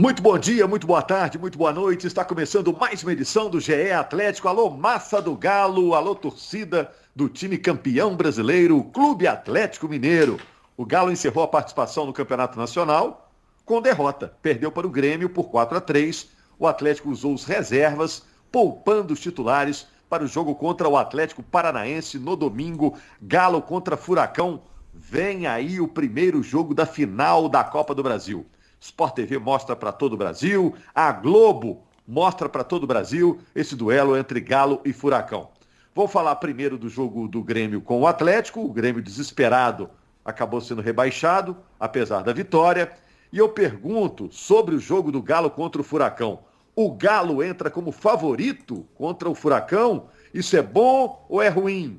Muito 0.00 0.22
bom 0.22 0.38
dia, 0.38 0.64
muito 0.64 0.86
boa 0.86 1.02
tarde, 1.02 1.40
muito 1.40 1.58
boa 1.58 1.72
noite. 1.72 2.06
Está 2.06 2.24
começando 2.24 2.72
mais 2.72 3.02
uma 3.02 3.10
edição 3.10 3.50
do 3.50 3.58
GE 3.58 3.90
Atlético. 3.90 4.46
Alô, 4.46 4.70
massa 4.70 5.20
do 5.20 5.34
Galo, 5.34 5.92
alô, 5.92 6.14
torcida 6.14 6.92
do 7.16 7.28
time 7.28 7.58
campeão 7.58 8.14
brasileiro, 8.14 8.80
Clube 8.94 9.26
Atlético 9.26 9.88
Mineiro. 9.88 10.38
O 10.76 10.86
Galo 10.86 11.10
encerrou 11.10 11.42
a 11.42 11.48
participação 11.48 12.06
no 12.06 12.12
Campeonato 12.12 12.56
Nacional 12.56 13.28
com 13.64 13.82
derrota. 13.82 14.32
Perdeu 14.40 14.70
para 14.70 14.86
o 14.86 14.90
Grêmio 14.90 15.28
por 15.28 15.50
4 15.50 15.78
a 15.78 15.80
3. 15.80 16.28
O 16.60 16.68
Atlético 16.68 17.10
usou 17.10 17.34
os 17.34 17.44
reservas, 17.44 18.24
poupando 18.52 19.12
os 19.14 19.18
titulares 19.18 19.88
para 20.08 20.22
o 20.22 20.28
jogo 20.28 20.54
contra 20.54 20.88
o 20.88 20.96
Atlético 20.96 21.42
Paranaense 21.42 22.20
no 22.20 22.36
domingo. 22.36 22.96
Galo 23.20 23.60
contra 23.60 23.96
Furacão. 23.96 24.62
Vem 24.94 25.48
aí 25.48 25.80
o 25.80 25.88
primeiro 25.88 26.40
jogo 26.40 26.72
da 26.72 26.86
final 26.86 27.48
da 27.48 27.64
Copa 27.64 27.96
do 27.96 28.02
Brasil. 28.04 28.46
Sport 28.80 29.14
TV 29.14 29.38
mostra 29.38 29.74
para 29.74 29.92
todo 29.92 30.12
o 30.12 30.16
Brasil, 30.16 30.74
a 30.94 31.10
Globo 31.12 31.82
mostra 32.06 32.48
para 32.48 32.64
todo 32.64 32.84
o 32.84 32.86
Brasil 32.86 33.40
esse 33.54 33.74
duelo 33.76 34.16
entre 34.16 34.40
Galo 34.40 34.80
e 34.84 34.92
Furacão. 34.92 35.48
Vou 35.94 36.06
falar 36.06 36.36
primeiro 36.36 36.78
do 36.78 36.88
jogo 36.88 37.26
do 37.26 37.42
Grêmio 37.42 37.80
com 37.80 38.00
o 38.00 38.06
Atlético, 38.06 38.60
o 38.60 38.72
Grêmio 38.72 39.02
desesperado 39.02 39.90
acabou 40.28 40.60
sendo 40.60 40.82
rebaixado, 40.82 41.56
apesar 41.80 42.22
da 42.22 42.34
vitória. 42.34 42.92
E 43.32 43.38
eu 43.38 43.48
pergunto 43.48 44.28
sobre 44.30 44.74
o 44.74 44.78
jogo 44.78 45.10
do 45.10 45.22
Galo 45.22 45.50
contra 45.50 45.80
o 45.80 45.84
Furacão. 45.84 46.40
O 46.76 46.92
Galo 46.92 47.42
entra 47.42 47.70
como 47.70 47.90
favorito 47.90 48.86
contra 48.94 49.28
o 49.28 49.34
Furacão? 49.34 50.08
Isso 50.32 50.54
é 50.54 50.62
bom 50.62 51.24
ou 51.30 51.40
é 51.40 51.48
ruim? 51.48 51.98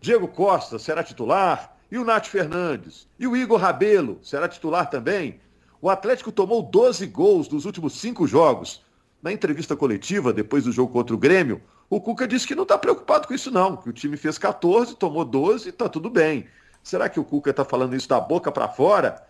Diego 0.00 0.26
Costa 0.26 0.78
será 0.78 1.04
titular? 1.04 1.76
E 1.90 1.96
o 1.96 2.04
Nath 2.04 2.26
Fernandes? 2.26 3.08
E 3.18 3.26
o 3.26 3.36
Igor 3.36 3.60
Rabelo 3.60 4.18
será 4.20 4.48
titular 4.48 4.90
também? 4.90 5.40
O 5.82 5.88
Atlético 5.88 6.30
tomou 6.30 6.62
12 6.62 7.06
gols 7.06 7.48
nos 7.48 7.64
últimos 7.64 7.94
cinco 7.98 8.26
jogos. 8.26 8.82
Na 9.22 9.32
entrevista 9.32 9.74
coletiva, 9.74 10.32
depois 10.32 10.64
do 10.64 10.72
jogo 10.72 10.92
contra 10.92 11.14
o 11.14 11.18
Grêmio, 11.18 11.62
o 11.88 12.00
Cuca 12.00 12.28
disse 12.28 12.46
que 12.46 12.54
não 12.54 12.64
está 12.64 12.76
preocupado 12.76 13.26
com 13.26 13.34
isso, 13.34 13.50
não. 13.50 13.76
Que 13.76 13.88
o 13.88 13.92
time 13.92 14.16
fez 14.16 14.36
14, 14.36 14.94
tomou 14.96 15.24
12 15.24 15.66
e 15.66 15.70
está 15.70 15.88
tudo 15.88 16.10
bem. 16.10 16.46
Será 16.82 17.08
que 17.08 17.18
o 17.18 17.24
Cuca 17.24 17.50
está 17.50 17.64
falando 17.64 17.96
isso 17.96 18.08
da 18.08 18.20
boca 18.20 18.52
para 18.52 18.68
fora? 18.68 19.26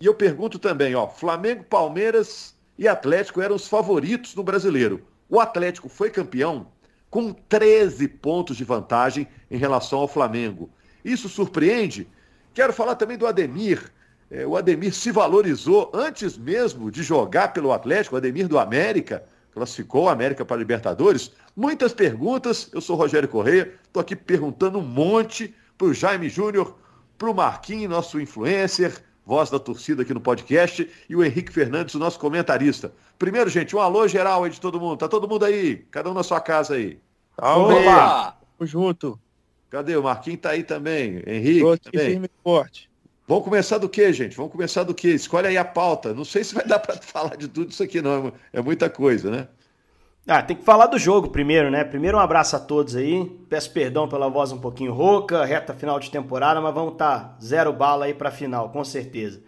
E 0.00 0.06
eu 0.06 0.14
pergunto 0.14 0.58
também, 0.58 0.94
ó, 0.94 1.06
Flamengo, 1.06 1.64
Palmeiras 1.64 2.54
e 2.78 2.88
Atlético 2.88 3.40
eram 3.40 3.56
os 3.56 3.68
favoritos 3.68 4.34
no 4.34 4.42
brasileiro. 4.42 5.06
O 5.28 5.38
Atlético 5.38 5.88
foi 5.88 6.10
campeão 6.10 6.66
com 7.10 7.32
13 7.32 8.08
pontos 8.08 8.56
de 8.56 8.64
vantagem 8.64 9.28
em 9.50 9.56
relação 9.56 10.00
ao 10.00 10.08
Flamengo. 10.08 10.70
Isso 11.04 11.28
surpreende? 11.28 12.08
Quero 12.52 12.72
falar 12.72 12.96
também 12.96 13.16
do 13.16 13.26
Ademir, 13.26 13.92
é, 14.30 14.46
o 14.46 14.56
Ademir 14.56 14.94
se 14.94 15.10
valorizou 15.10 15.90
antes 15.94 16.36
mesmo 16.36 16.90
de 16.90 17.02
jogar 17.02 17.52
pelo 17.52 17.72
Atlético, 17.72 18.14
o 18.14 18.18
Ademir 18.18 18.48
do 18.48 18.58
América, 18.58 19.24
classificou 19.52 20.04
o 20.04 20.08
América 20.08 20.44
para 20.44 20.56
a 20.56 20.58
Libertadores. 20.58 21.30
Muitas 21.56 21.92
perguntas, 21.92 22.68
eu 22.72 22.80
sou 22.80 22.96
Rogério 22.96 23.28
Correia, 23.28 23.72
estou 23.84 24.00
aqui 24.00 24.16
perguntando 24.16 24.78
um 24.78 24.82
monte 24.82 25.54
para 25.78 25.86
o 25.86 25.94
Jaime 25.94 26.28
Júnior, 26.28 26.76
para 27.16 27.30
o 27.30 27.34
Marquinhos, 27.34 27.90
nosso 27.90 28.20
influencer, 28.20 29.00
voz 29.24 29.50
da 29.50 29.58
torcida 29.58 30.02
aqui 30.02 30.12
no 30.12 30.20
podcast, 30.20 30.88
e 31.08 31.14
o 31.14 31.24
Henrique 31.24 31.52
Fernandes, 31.52 31.94
o 31.94 31.98
nosso 31.98 32.18
comentarista. 32.18 32.92
Primeiro, 33.18 33.48
gente, 33.48 33.74
um 33.74 33.80
alô 33.80 34.06
geral 34.08 34.44
aí 34.44 34.50
de 34.50 34.60
todo 34.60 34.80
mundo. 34.80 34.98
Tá 34.98 35.08
todo 35.08 35.28
mundo 35.28 35.44
aí? 35.44 35.76
Cada 35.90 36.10
um 36.10 36.14
na 36.14 36.22
sua 36.22 36.40
casa 36.40 36.74
aí. 36.74 36.98
Opa! 37.38 38.36
Tamo 38.58 38.66
junto. 38.66 39.18
Cadê? 39.70 39.96
O 39.96 40.02
Marquinhos 40.02 40.40
tá 40.40 40.50
aí 40.50 40.62
também. 40.62 41.22
Henrique. 41.26 41.60
Tô 41.60 41.72
aqui 41.72 41.90
também. 41.90 42.10
firme 42.10 42.26
e 42.26 42.42
forte. 42.42 42.90
Vamos 43.26 43.44
começar 43.44 43.78
do 43.78 43.88
que, 43.88 44.12
gente? 44.12 44.36
Vamos 44.36 44.52
começar 44.52 44.82
do 44.82 44.94
que? 44.94 45.08
Escolhe 45.08 45.46
aí 45.46 45.56
a 45.56 45.64
pauta. 45.64 46.12
Não 46.12 46.24
sei 46.24 46.44
se 46.44 46.54
vai 46.54 46.66
dar 46.66 46.78
para 46.80 46.96
falar 46.96 47.36
de 47.36 47.48
tudo 47.48 47.70
isso 47.70 47.82
aqui, 47.82 48.02
não. 48.02 48.32
É 48.52 48.60
muita 48.60 48.90
coisa, 48.90 49.30
né? 49.30 49.48
Ah, 50.26 50.42
tem 50.42 50.56
que 50.56 50.64
falar 50.64 50.86
do 50.86 50.98
jogo 50.98 51.28
primeiro, 51.28 51.70
né? 51.70 51.84
Primeiro 51.84 52.16
um 52.16 52.20
abraço 52.20 52.56
a 52.56 52.58
todos 52.58 52.96
aí. 52.96 53.24
Peço 53.48 53.70
perdão 53.72 54.08
pela 54.08 54.28
voz 54.28 54.52
um 54.52 54.58
pouquinho 54.58 54.92
rouca, 54.92 55.44
reta 55.44 55.74
final 55.74 55.98
de 56.00 56.10
temporada, 56.10 56.60
mas 56.60 56.74
vamos 56.74 56.94
estar 56.94 57.18
tá 57.18 57.36
zero 57.42 57.72
bala 57.72 58.06
aí 58.06 58.14
para 58.14 58.30
final, 58.30 58.70
com 58.70 58.82
certeza. 58.84 59.42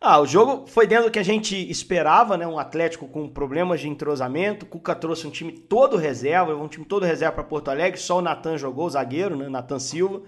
Ah, 0.00 0.20
o 0.20 0.26
jogo 0.26 0.66
foi 0.66 0.86
dentro 0.86 1.06
do 1.06 1.10
que 1.10 1.18
a 1.18 1.24
gente 1.24 1.56
esperava, 1.70 2.36
né? 2.36 2.46
Um 2.46 2.58
Atlético 2.58 3.08
com 3.08 3.28
problemas 3.28 3.80
de 3.80 3.88
entrosamento. 3.88 4.66
Cuca 4.66 4.94
trouxe 4.94 5.26
um 5.26 5.30
time 5.30 5.52
todo 5.52 5.96
reserva, 5.96 6.54
um 6.54 6.68
time 6.68 6.84
todo 6.84 7.06
reserva 7.06 7.36
para 7.36 7.44
Porto 7.44 7.70
Alegre. 7.70 7.98
Só 7.98 8.18
o 8.18 8.22
Natan 8.22 8.58
jogou, 8.58 8.86
o 8.86 8.90
zagueiro, 8.90 9.36
né? 9.36 9.48
Natan 9.48 9.78
Silva. 9.78 10.22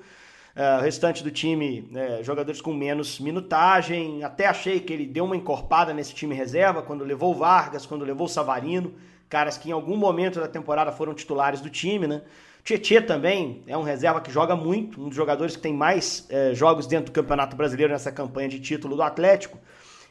Uh, 0.56 0.78
o 0.78 0.80
restante 0.80 1.22
do 1.22 1.30
time, 1.30 1.86
né, 1.90 2.22
jogadores 2.22 2.62
com 2.62 2.72
menos 2.72 3.20
minutagem. 3.20 4.24
Até 4.24 4.46
achei 4.46 4.80
que 4.80 4.90
ele 4.90 5.04
deu 5.04 5.26
uma 5.26 5.36
encorpada 5.36 5.92
nesse 5.92 6.14
time 6.14 6.34
reserva 6.34 6.82
quando 6.82 7.04
levou 7.04 7.32
o 7.32 7.34
Vargas, 7.34 7.84
quando 7.84 8.06
levou 8.06 8.24
o 8.24 8.28
Savarino, 8.28 8.94
caras 9.28 9.58
que 9.58 9.68
em 9.68 9.72
algum 9.72 9.98
momento 9.98 10.40
da 10.40 10.48
temporada 10.48 10.90
foram 10.90 11.12
titulares 11.12 11.60
do 11.60 11.68
time, 11.68 12.06
né? 12.06 12.22
Tietê 12.64 13.02
também 13.02 13.62
é 13.66 13.76
um 13.76 13.82
reserva 13.82 14.18
que 14.18 14.32
joga 14.32 14.56
muito, 14.56 14.98
um 14.98 15.08
dos 15.08 15.14
jogadores 15.14 15.54
que 15.54 15.60
tem 15.60 15.74
mais 15.74 16.26
é, 16.30 16.54
jogos 16.54 16.86
dentro 16.86 17.12
do 17.12 17.14
Campeonato 17.14 17.54
Brasileiro 17.54 17.92
nessa 17.92 18.10
campanha 18.10 18.48
de 18.48 18.58
título 18.58 18.96
do 18.96 19.02
Atlético. 19.02 19.58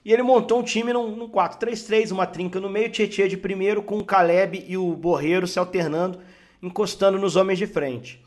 E 0.06 0.14
ele 0.14 0.22
montou 0.22 0.60
um 0.60 0.64
time 0.64 0.94
num, 0.94 1.16
num 1.16 1.28
4-3-3, 1.28 2.12
uma 2.12 2.28
trinca 2.28 2.60
no 2.60 2.70
meio, 2.70 2.92
Tietê 2.92 3.28
de 3.28 3.36
primeiro, 3.36 3.82
com 3.82 3.98
o 3.98 4.06
Caleb 4.06 4.64
e 4.68 4.78
o 4.78 4.96
Borreiro 4.96 5.48
se 5.48 5.58
alternando, 5.58 6.20
encostando 6.62 7.18
nos 7.18 7.36
homens 7.36 7.58
de 7.58 7.66
frente 7.66 8.24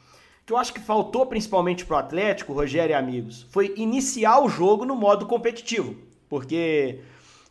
que 0.48 0.52
eu 0.54 0.56
acho 0.56 0.72
que 0.72 0.80
faltou 0.80 1.26
principalmente 1.26 1.84
para 1.84 1.96
o 1.96 1.98
Atlético, 1.98 2.54
Rogério 2.54 2.94
e 2.94 2.94
amigos, 2.94 3.46
foi 3.50 3.74
iniciar 3.76 4.42
o 4.42 4.48
jogo 4.48 4.86
no 4.86 4.96
modo 4.96 5.26
competitivo. 5.26 5.94
Porque 6.26 7.00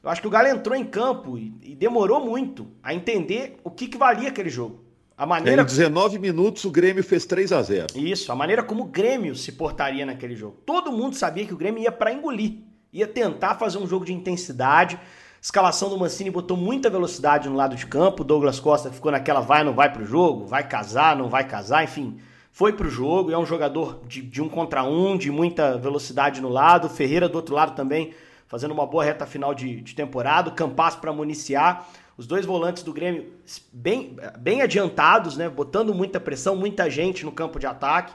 eu 0.03 0.09
acho 0.09 0.19
que 0.19 0.25
o 0.25 0.31
Galo 0.31 0.47
entrou 0.47 0.75
em 0.75 0.83
campo 0.83 1.37
e, 1.37 1.53
e 1.61 1.75
demorou 1.75 2.19
muito 2.19 2.67
a 2.81 2.95
entender 2.95 3.59
o 3.63 3.69
que, 3.69 3.87
que 3.87 3.99
valia 3.99 4.29
aquele 4.29 4.49
jogo. 4.49 4.83
A 5.15 5.27
maneira... 5.27 5.61
Em 5.61 5.65
19 5.65 6.17
minutos 6.17 6.65
o 6.65 6.71
Grêmio 6.71 7.03
fez 7.03 7.23
3 7.23 7.51
a 7.51 7.61
0 7.61 7.85
Isso, 7.93 8.31
a 8.31 8.35
maneira 8.35 8.63
como 8.63 8.85
o 8.85 8.87
Grêmio 8.87 9.35
se 9.35 9.51
portaria 9.51 10.03
naquele 10.03 10.35
jogo. 10.35 10.57
Todo 10.65 10.91
mundo 10.91 11.15
sabia 11.15 11.45
que 11.45 11.53
o 11.53 11.57
Grêmio 11.57 11.83
ia 11.83 11.91
para 11.91 12.11
engolir, 12.11 12.63
ia 12.91 13.05
tentar 13.05 13.53
fazer 13.59 13.77
um 13.77 13.85
jogo 13.85 14.05
de 14.05 14.13
intensidade. 14.13 14.99
Escalação 15.39 15.87
do 15.87 15.99
Mancini 15.99 16.31
botou 16.31 16.57
muita 16.57 16.89
velocidade 16.89 17.47
no 17.47 17.55
lado 17.55 17.75
de 17.75 17.85
campo. 17.85 18.23
Douglas 18.23 18.59
Costa 18.59 18.91
ficou 18.91 19.11
naquela 19.11 19.39
vai 19.39 19.63
não 19.63 19.75
vai 19.75 19.93
pro 19.93 20.03
jogo, 20.03 20.47
vai 20.47 20.67
casar, 20.67 21.15
não 21.15 21.29
vai 21.29 21.47
casar, 21.47 21.83
enfim 21.83 22.17
foi 22.57 22.73
para 22.73 22.87
o 22.87 22.89
jogo, 22.89 23.31
é 23.31 23.37
um 23.37 23.45
jogador 23.45 24.01
de, 24.07 24.19
de, 24.19 24.41
um 24.41 24.49
contra 24.49 24.83
um, 24.83 25.15
de 25.15 25.29
muita 25.29 25.77
velocidade 25.77 26.41
no 26.41 26.49
lado. 26.49 26.89
Ferreira 26.89 27.29
do 27.29 27.35
outro 27.35 27.53
lado 27.53 27.75
também, 27.75 28.15
fazendo 28.47 28.71
uma 28.71 28.87
boa 28.87 29.03
reta 29.03 29.27
final 29.27 29.53
de, 29.53 29.79
de 29.79 29.93
temporada. 29.93 30.49
Campas 30.49 30.95
para 30.95 31.13
municiar. 31.13 31.87
Os 32.17 32.25
dois 32.25 32.47
volantes 32.47 32.81
do 32.81 32.91
Grêmio 32.91 33.31
bem, 33.71 34.17
bem 34.39 34.63
adiantados, 34.63 35.37
né? 35.37 35.47
Botando 35.47 35.93
muita 35.93 36.19
pressão, 36.19 36.55
muita 36.55 36.89
gente 36.89 37.23
no 37.23 37.31
campo 37.31 37.59
de 37.59 37.67
ataque. 37.67 38.11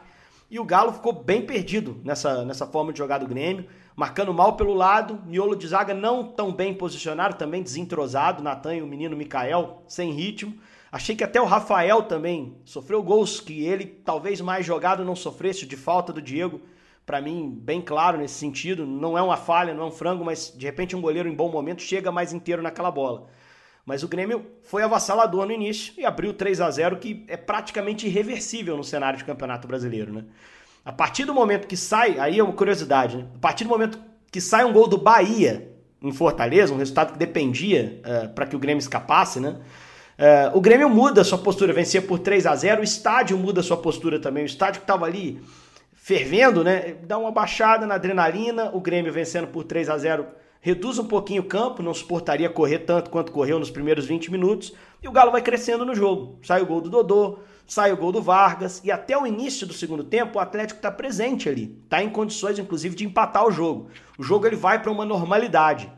E 0.50 0.58
o 0.58 0.64
Galo 0.64 0.92
ficou 0.92 1.12
bem 1.12 1.42
perdido 1.42 2.00
nessa, 2.02 2.44
nessa 2.44 2.66
forma 2.66 2.92
de 2.92 2.98
jogar 2.98 3.18
do 3.18 3.28
Grêmio, 3.28 3.66
marcando 3.94 4.34
mal 4.34 4.56
pelo 4.56 4.74
lado. 4.74 5.20
Miolo 5.24 5.54
de 5.54 5.68
zaga 5.68 5.94
não 5.94 6.24
tão 6.24 6.52
bem 6.52 6.74
posicionado, 6.74 7.36
também 7.36 7.62
desentrosado. 7.62 8.42
Natan 8.42 8.74
e 8.74 8.82
o 8.82 8.88
menino 8.88 9.16
Mikael 9.16 9.84
sem 9.86 10.10
ritmo. 10.10 10.52
Achei 10.92 11.16
que 11.16 11.24
até 11.24 11.40
o 11.40 11.46
Rafael 11.46 12.02
também 12.02 12.54
sofreu 12.66 13.02
gols 13.02 13.40
que 13.40 13.64
ele 13.64 13.86
talvez 13.86 14.42
mais 14.42 14.66
jogado 14.66 15.02
não 15.02 15.16
sofresse 15.16 15.64
de 15.64 15.74
falta 15.74 16.12
do 16.12 16.20
Diego. 16.20 16.60
Para 17.06 17.18
mim, 17.18 17.50
bem 17.50 17.80
claro 17.80 18.18
nesse 18.18 18.34
sentido. 18.34 18.86
Não 18.86 19.16
é 19.16 19.22
uma 19.22 19.38
falha, 19.38 19.72
não 19.72 19.84
é 19.84 19.86
um 19.86 19.90
frango, 19.90 20.22
mas 20.22 20.52
de 20.54 20.66
repente 20.66 20.94
um 20.94 21.00
goleiro 21.00 21.30
em 21.30 21.34
bom 21.34 21.50
momento 21.50 21.80
chega 21.80 22.12
mais 22.12 22.34
inteiro 22.34 22.60
naquela 22.60 22.90
bola. 22.90 23.26
Mas 23.86 24.02
o 24.02 24.08
Grêmio 24.08 24.44
foi 24.64 24.82
avassalador 24.82 25.46
no 25.46 25.52
início 25.52 25.94
e 25.96 26.04
abriu 26.04 26.34
3 26.34 26.60
a 26.60 26.70
0 26.70 26.98
que 26.98 27.24
é 27.26 27.38
praticamente 27.38 28.06
irreversível 28.06 28.76
no 28.76 28.84
cenário 28.84 29.18
de 29.18 29.24
Campeonato 29.24 29.66
Brasileiro, 29.66 30.12
né? 30.12 30.24
A 30.84 30.92
partir 30.92 31.24
do 31.24 31.32
momento 31.32 31.66
que 31.66 31.76
sai, 31.76 32.18
aí 32.18 32.38
é 32.38 32.44
uma 32.44 32.52
curiosidade, 32.52 33.16
né? 33.16 33.26
A 33.34 33.38
partir 33.38 33.64
do 33.64 33.70
momento 33.70 33.98
que 34.30 34.42
sai 34.42 34.62
um 34.64 34.72
gol 34.74 34.86
do 34.86 34.98
Bahia 34.98 35.72
em 36.02 36.12
Fortaleza, 36.12 36.74
um 36.74 36.76
resultado 36.76 37.14
que 37.14 37.18
dependia 37.18 38.02
uh, 38.04 38.08
eh, 38.08 38.28
para 38.28 38.46
que 38.46 38.54
o 38.54 38.58
Grêmio 38.58 38.80
escapasse, 38.80 39.40
né? 39.40 39.58
Uh, 40.18 40.56
o 40.56 40.60
Grêmio 40.60 40.88
muda 40.88 41.24
sua 41.24 41.38
postura, 41.38 41.72
vencia 41.72 42.02
por 42.02 42.18
3 42.18 42.46
a 42.46 42.54
0 42.54 42.80
o 42.80 42.84
estádio 42.84 43.36
muda 43.38 43.62
sua 43.62 43.76
postura 43.76 44.18
também. 44.18 44.44
O 44.44 44.46
estádio 44.46 44.80
que 44.80 44.84
estava 44.84 45.06
ali 45.06 45.42
fervendo, 45.94 46.62
né? 46.62 46.96
Dá 47.04 47.16
uma 47.16 47.30
baixada 47.30 47.86
na 47.86 47.94
adrenalina. 47.94 48.70
O 48.74 48.80
Grêmio 48.80 49.12
vencendo 49.12 49.46
por 49.46 49.64
3 49.64 49.88
a 49.88 49.96
0 49.96 50.26
reduz 50.60 50.96
um 50.98 51.04
pouquinho 51.04 51.42
o 51.42 51.46
campo, 51.46 51.82
não 51.82 51.92
suportaria 51.92 52.48
correr 52.48 52.80
tanto 52.80 53.10
quanto 53.10 53.32
correu 53.32 53.58
nos 53.58 53.70
primeiros 53.70 54.06
20 54.06 54.30
minutos. 54.30 54.72
E 55.02 55.08
o 55.08 55.12
Galo 55.12 55.32
vai 55.32 55.42
crescendo 55.42 55.84
no 55.84 55.94
jogo. 55.94 56.38
Sai 56.42 56.62
o 56.62 56.66
gol 56.66 56.80
do 56.80 56.88
Dodô, 56.88 57.38
sai 57.66 57.92
o 57.92 57.96
gol 57.96 58.12
do 58.12 58.22
Vargas. 58.22 58.80
E 58.84 58.90
até 58.92 59.18
o 59.18 59.26
início 59.26 59.66
do 59.66 59.72
segundo 59.72 60.04
tempo, 60.04 60.38
o 60.38 60.40
Atlético 60.40 60.78
está 60.78 60.90
presente 60.90 61.48
ali. 61.48 61.76
Está 61.84 62.02
em 62.02 62.10
condições, 62.10 62.58
inclusive, 62.58 62.94
de 62.94 63.04
empatar 63.04 63.44
o 63.44 63.50
jogo. 63.50 63.88
O 64.16 64.22
jogo 64.22 64.46
ele 64.46 64.54
vai 64.54 64.80
para 64.80 64.92
uma 64.92 65.04
normalidade 65.04 65.90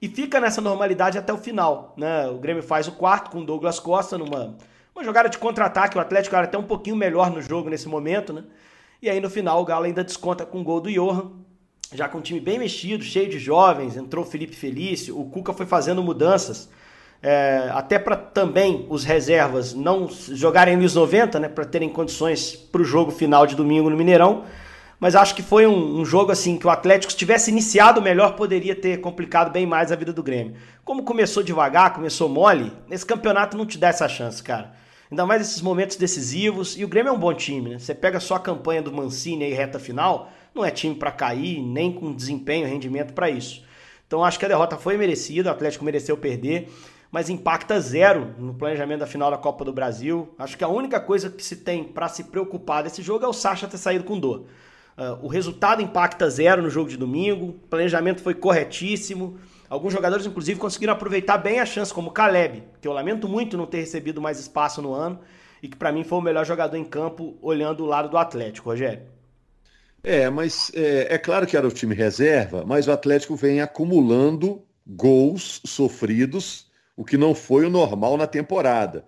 e 0.00 0.08
fica 0.08 0.40
nessa 0.40 0.60
normalidade 0.60 1.18
até 1.18 1.32
o 1.32 1.38
final. 1.38 1.94
Né? 1.96 2.26
O 2.28 2.38
Grêmio 2.38 2.62
faz 2.62 2.88
o 2.88 2.92
quarto 2.92 3.30
com 3.30 3.40
o 3.40 3.44
Douglas 3.44 3.78
Costa 3.78 4.16
numa 4.16 4.56
uma 4.94 5.04
jogada 5.04 5.28
de 5.28 5.38
contra-ataque. 5.38 5.96
O 5.96 6.00
Atlético 6.00 6.34
era 6.34 6.44
até 6.44 6.58
um 6.58 6.62
pouquinho 6.62 6.96
melhor 6.96 7.30
no 7.30 7.40
jogo 7.40 7.68
nesse 7.70 7.88
momento. 7.88 8.32
Né? 8.32 8.44
E 9.02 9.08
aí 9.08 9.20
no 9.20 9.30
final 9.30 9.60
o 9.60 9.64
Galo 9.64 9.84
ainda 9.84 10.04
desconta 10.04 10.44
com 10.44 10.60
o 10.60 10.64
gol 10.64 10.80
do 10.80 10.90
Johan. 10.90 11.30
já 11.92 12.08
com 12.08 12.18
um 12.18 12.22
time 12.22 12.40
bem 12.40 12.58
mexido, 12.58 13.02
cheio 13.02 13.28
de 13.28 13.38
jovens, 13.38 13.96
entrou 13.96 14.24
Felipe 14.24 14.54
Felício, 14.54 15.18
o 15.18 15.28
Cuca 15.28 15.52
foi 15.52 15.66
fazendo 15.66 16.02
mudanças, 16.02 16.70
é, 17.22 17.68
até 17.72 17.98
para 17.98 18.16
também 18.16 18.86
os 18.88 19.04
reservas 19.04 19.74
não 19.74 20.08
jogarem 20.08 20.76
nos 20.76 20.94
90, 20.94 21.40
né, 21.40 21.48
para 21.48 21.64
terem 21.64 21.88
condições 21.88 22.54
para 22.54 22.80
o 22.80 22.84
jogo 22.84 23.10
final 23.10 23.46
de 23.46 23.56
domingo 23.56 23.90
no 23.90 23.96
Mineirão. 23.96 24.44
Mas 25.00 25.16
acho 25.16 25.34
que 25.34 25.42
foi 25.42 25.66
um, 25.66 26.00
um, 26.00 26.04
jogo 26.04 26.30
assim 26.30 26.58
que 26.58 26.66
o 26.66 26.70
Atlético, 26.70 27.10
se 27.10 27.16
tivesse 27.16 27.50
iniciado 27.50 28.02
melhor, 28.02 28.36
poderia 28.36 28.76
ter 28.76 29.00
complicado 29.00 29.50
bem 29.50 29.64
mais 29.64 29.90
a 29.90 29.96
vida 29.96 30.12
do 30.12 30.22
Grêmio. 30.22 30.56
Como 30.84 31.04
começou 31.04 31.42
devagar, 31.42 31.94
começou 31.94 32.28
mole, 32.28 32.70
nesse 32.86 33.06
campeonato 33.06 33.56
não 33.56 33.64
te 33.64 33.78
dá 33.78 33.88
essa 33.88 34.06
chance, 34.06 34.42
cara. 34.42 34.74
Ainda 35.10 35.24
mais 35.24 35.40
esses 35.40 35.62
momentos 35.62 35.96
decisivos. 35.96 36.78
E 36.78 36.84
o 36.84 36.88
Grêmio 36.88 37.08
é 37.08 37.12
um 37.12 37.18
bom 37.18 37.32
time, 37.32 37.70
né? 37.70 37.78
Você 37.78 37.94
pega 37.94 38.20
só 38.20 38.34
a 38.34 38.40
campanha 38.40 38.82
do 38.82 38.92
Mancini 38.92 39.44
aí 39.44 39.54
reta 39.54 39.78
final, 39.78 40.30
não 40.54 40.62
é 40.62 40.70
time 40.70 40.94
para 40.94 41.10
cair, 41.10 41.62
nem 41.62 41.90
com 41.90 42.12
desempenho, 42.12 42.68
rendimento 42.68 43.14
para 43.14 43.30
isso. 43.30 43.64
Então 44.06 44.22
acho 44.22 44.38
que 44.38 44.44
a 44.44 44.48
derrota 44.48 44.76
foi 44.76 44.98
merecida, 44.98 45.48
o 45.48 45.52
Atlético 45.52 45.84
mereceu 45.84 46.16
perder, 46.16 46.68
mas 47.10 47.30
impacta 47.30 47.80
zero 47.80 48.34
no 48.38 48.52
planejamento 48.52 49.00
da 49.00 49.06
final 49.06 49.30
da 49.30 49.38
Copa 49.38 49.64
do 49.64 49.72
Brasil. 49.72 50.28
Acho 50.38 50.58
que 50.58 50.64
a 50.64 50.68
única 50.68 51.00
coisa 51.00 51.30
que 51.30 51.42
se 51.42 51.56
tem 51.56 51.84
para 51.84 52.06
se 52.08 52.24
preocupar 52.24 52.82
desse 52.82 53.00
jogo 53.00 53.24
é 53.24 53.28
o 53.28 53.32
Sacha 53.32 53.66
ter 53.66 53.78
saído 53.78 54.04
com 54.04 54.18
dor. 54.18 54.46
Uh, 55.00 55.24
o 55.24 55.28
resultado 55.28 55.80
impacta 55.80 56.28
zero 56.28 56.60
no 56.60 56.68
jogo 56.68 56.90
de 56.90 56.96
domingo, 56.98 57.46
o 57.46 57.52
planejamento 57.54 58.20
foi 58.20 58.34
corretíssimo. 58.34 59.38
Alguns 59.66 59.94
jogadores, 59.94 60.26
inclusive, 60.26 60.60
conseguiram 60.60 60.92
aproveitar 60.92 61.38
bem 61.38 61.58
a 61.58 61.64
chance, 61.64 61.94
como 61.94 62.10
o 62.10 62.12
Caleb, 62.12 62.62
que 62.82 62.86
eu 62.86 62.92
lamento 62.92 63.26
muito 63.26 63.56
não 63.56 63.64
ter 63.64 63.78
recebido 63.78 64.20
mais 64.20 64.38
espaço 64.38 64.82
no 64.82 64.92
ano 64.92 65.18
e 65.62 65.68
que 65.68 65.76
para 65.76 65.90
mim 65.90 66.04
foi 66.04 66.18
o 66.18 66.20
melhor 66.20 66.44
jogador 66.44 66.76
em 66.76 66.84
campo 66.84 67.38
olhando 67.40 67.82
o 67.82 67.86
lado 67.86 68.10
do 68.10 68.18
Atlético, 68.18 68.68
Rogério. 68.68 69.04
É, 70.04 70.28
mas 70.28 70.70
é, 70.74 71.14
é, 71.14 71.16
claro 71.16 71.46
que 71.46 71.56
era 71.56 71.66
o 71.66 71.72
time 71.72 71.94
reserva, 71.94 72.62
mas 72.66 72.86
o 72.86 72.92
Atlético 72.92 73.34
vem 73.34 73.62
acumulando 73.62 74.62
gols 74.86 75.62
sofridos, 75.64 76.70
o 76.94 77.06
que 77.06 77.16
não 77.16 77.34
foi 77.34 77.64
o 77.64 77.70
normal 77.70 78.18
na 78.18 78.26
temporada. 78.26 79.06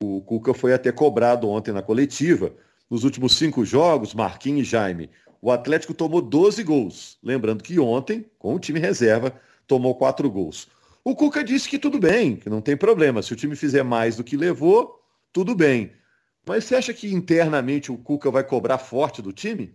O 0.00 0.20
Cuca 0.22 0.54
foi 0.54 0.72
até 0.72 0.92
cobrado 0.92 1.48
ontem 1.48 1.72
na 1.72 1.82
coletiva. 1.82 2.52
Nos 2.88 3.02
últimos 3.02 3.36
cinco 3.36 3.64
jogos, 3.64 4.14
Marquinhos 4.14 4.68
e 4.68 4.70
Jaime, 4.70 5.10
o 5.42 5.50
Atlético 5.50 5.92
tomou 5.92 6.22
12 6.22 6.62
gols. 6.62 7.18
Lembrando 7.20 7.64
que 7.64 7.80
ontem, 7.80 8.24
com 8.38 8.54
o 8.54 8.60
time 8.60 8.78
reserva, 8.78 9.34
tomou 9.66 9.96
quatro 9.96 10.30
gols. 10.30 10.68
O 11.04 11.16
Cuca 11.16 11.42
disse 11.42 11.68
que 11.68 11.80
tudo 11.80 11.98
bem, 11.98 12.36
que 12.36 12.48
não 12.48 12.60
tem 12.60 12.76
problema. 12.76 13.20
Se 13.22 13.32
o 13.32 13.36
time 13.36 13.56
fizer 13.56 13.82
mais 13.82 14.16
do 14.16 14.22
que 14.22 14.36
levou, 14.36 15.02
tudo 15.32 15.52
bem. 15.56 15.92
Mas 16.46 16.64
você 16.64 16.76
acha 16.76 16.94
que 16.94 17.12
internamente 17.12 17.90
o 17.90 17.98
Cuca 17.98 18.30
vai 18.30 18.44
cobrar 18.44 18.78
forte 18.78 19.20
do 19.20 19.32
time? 19.32 19.74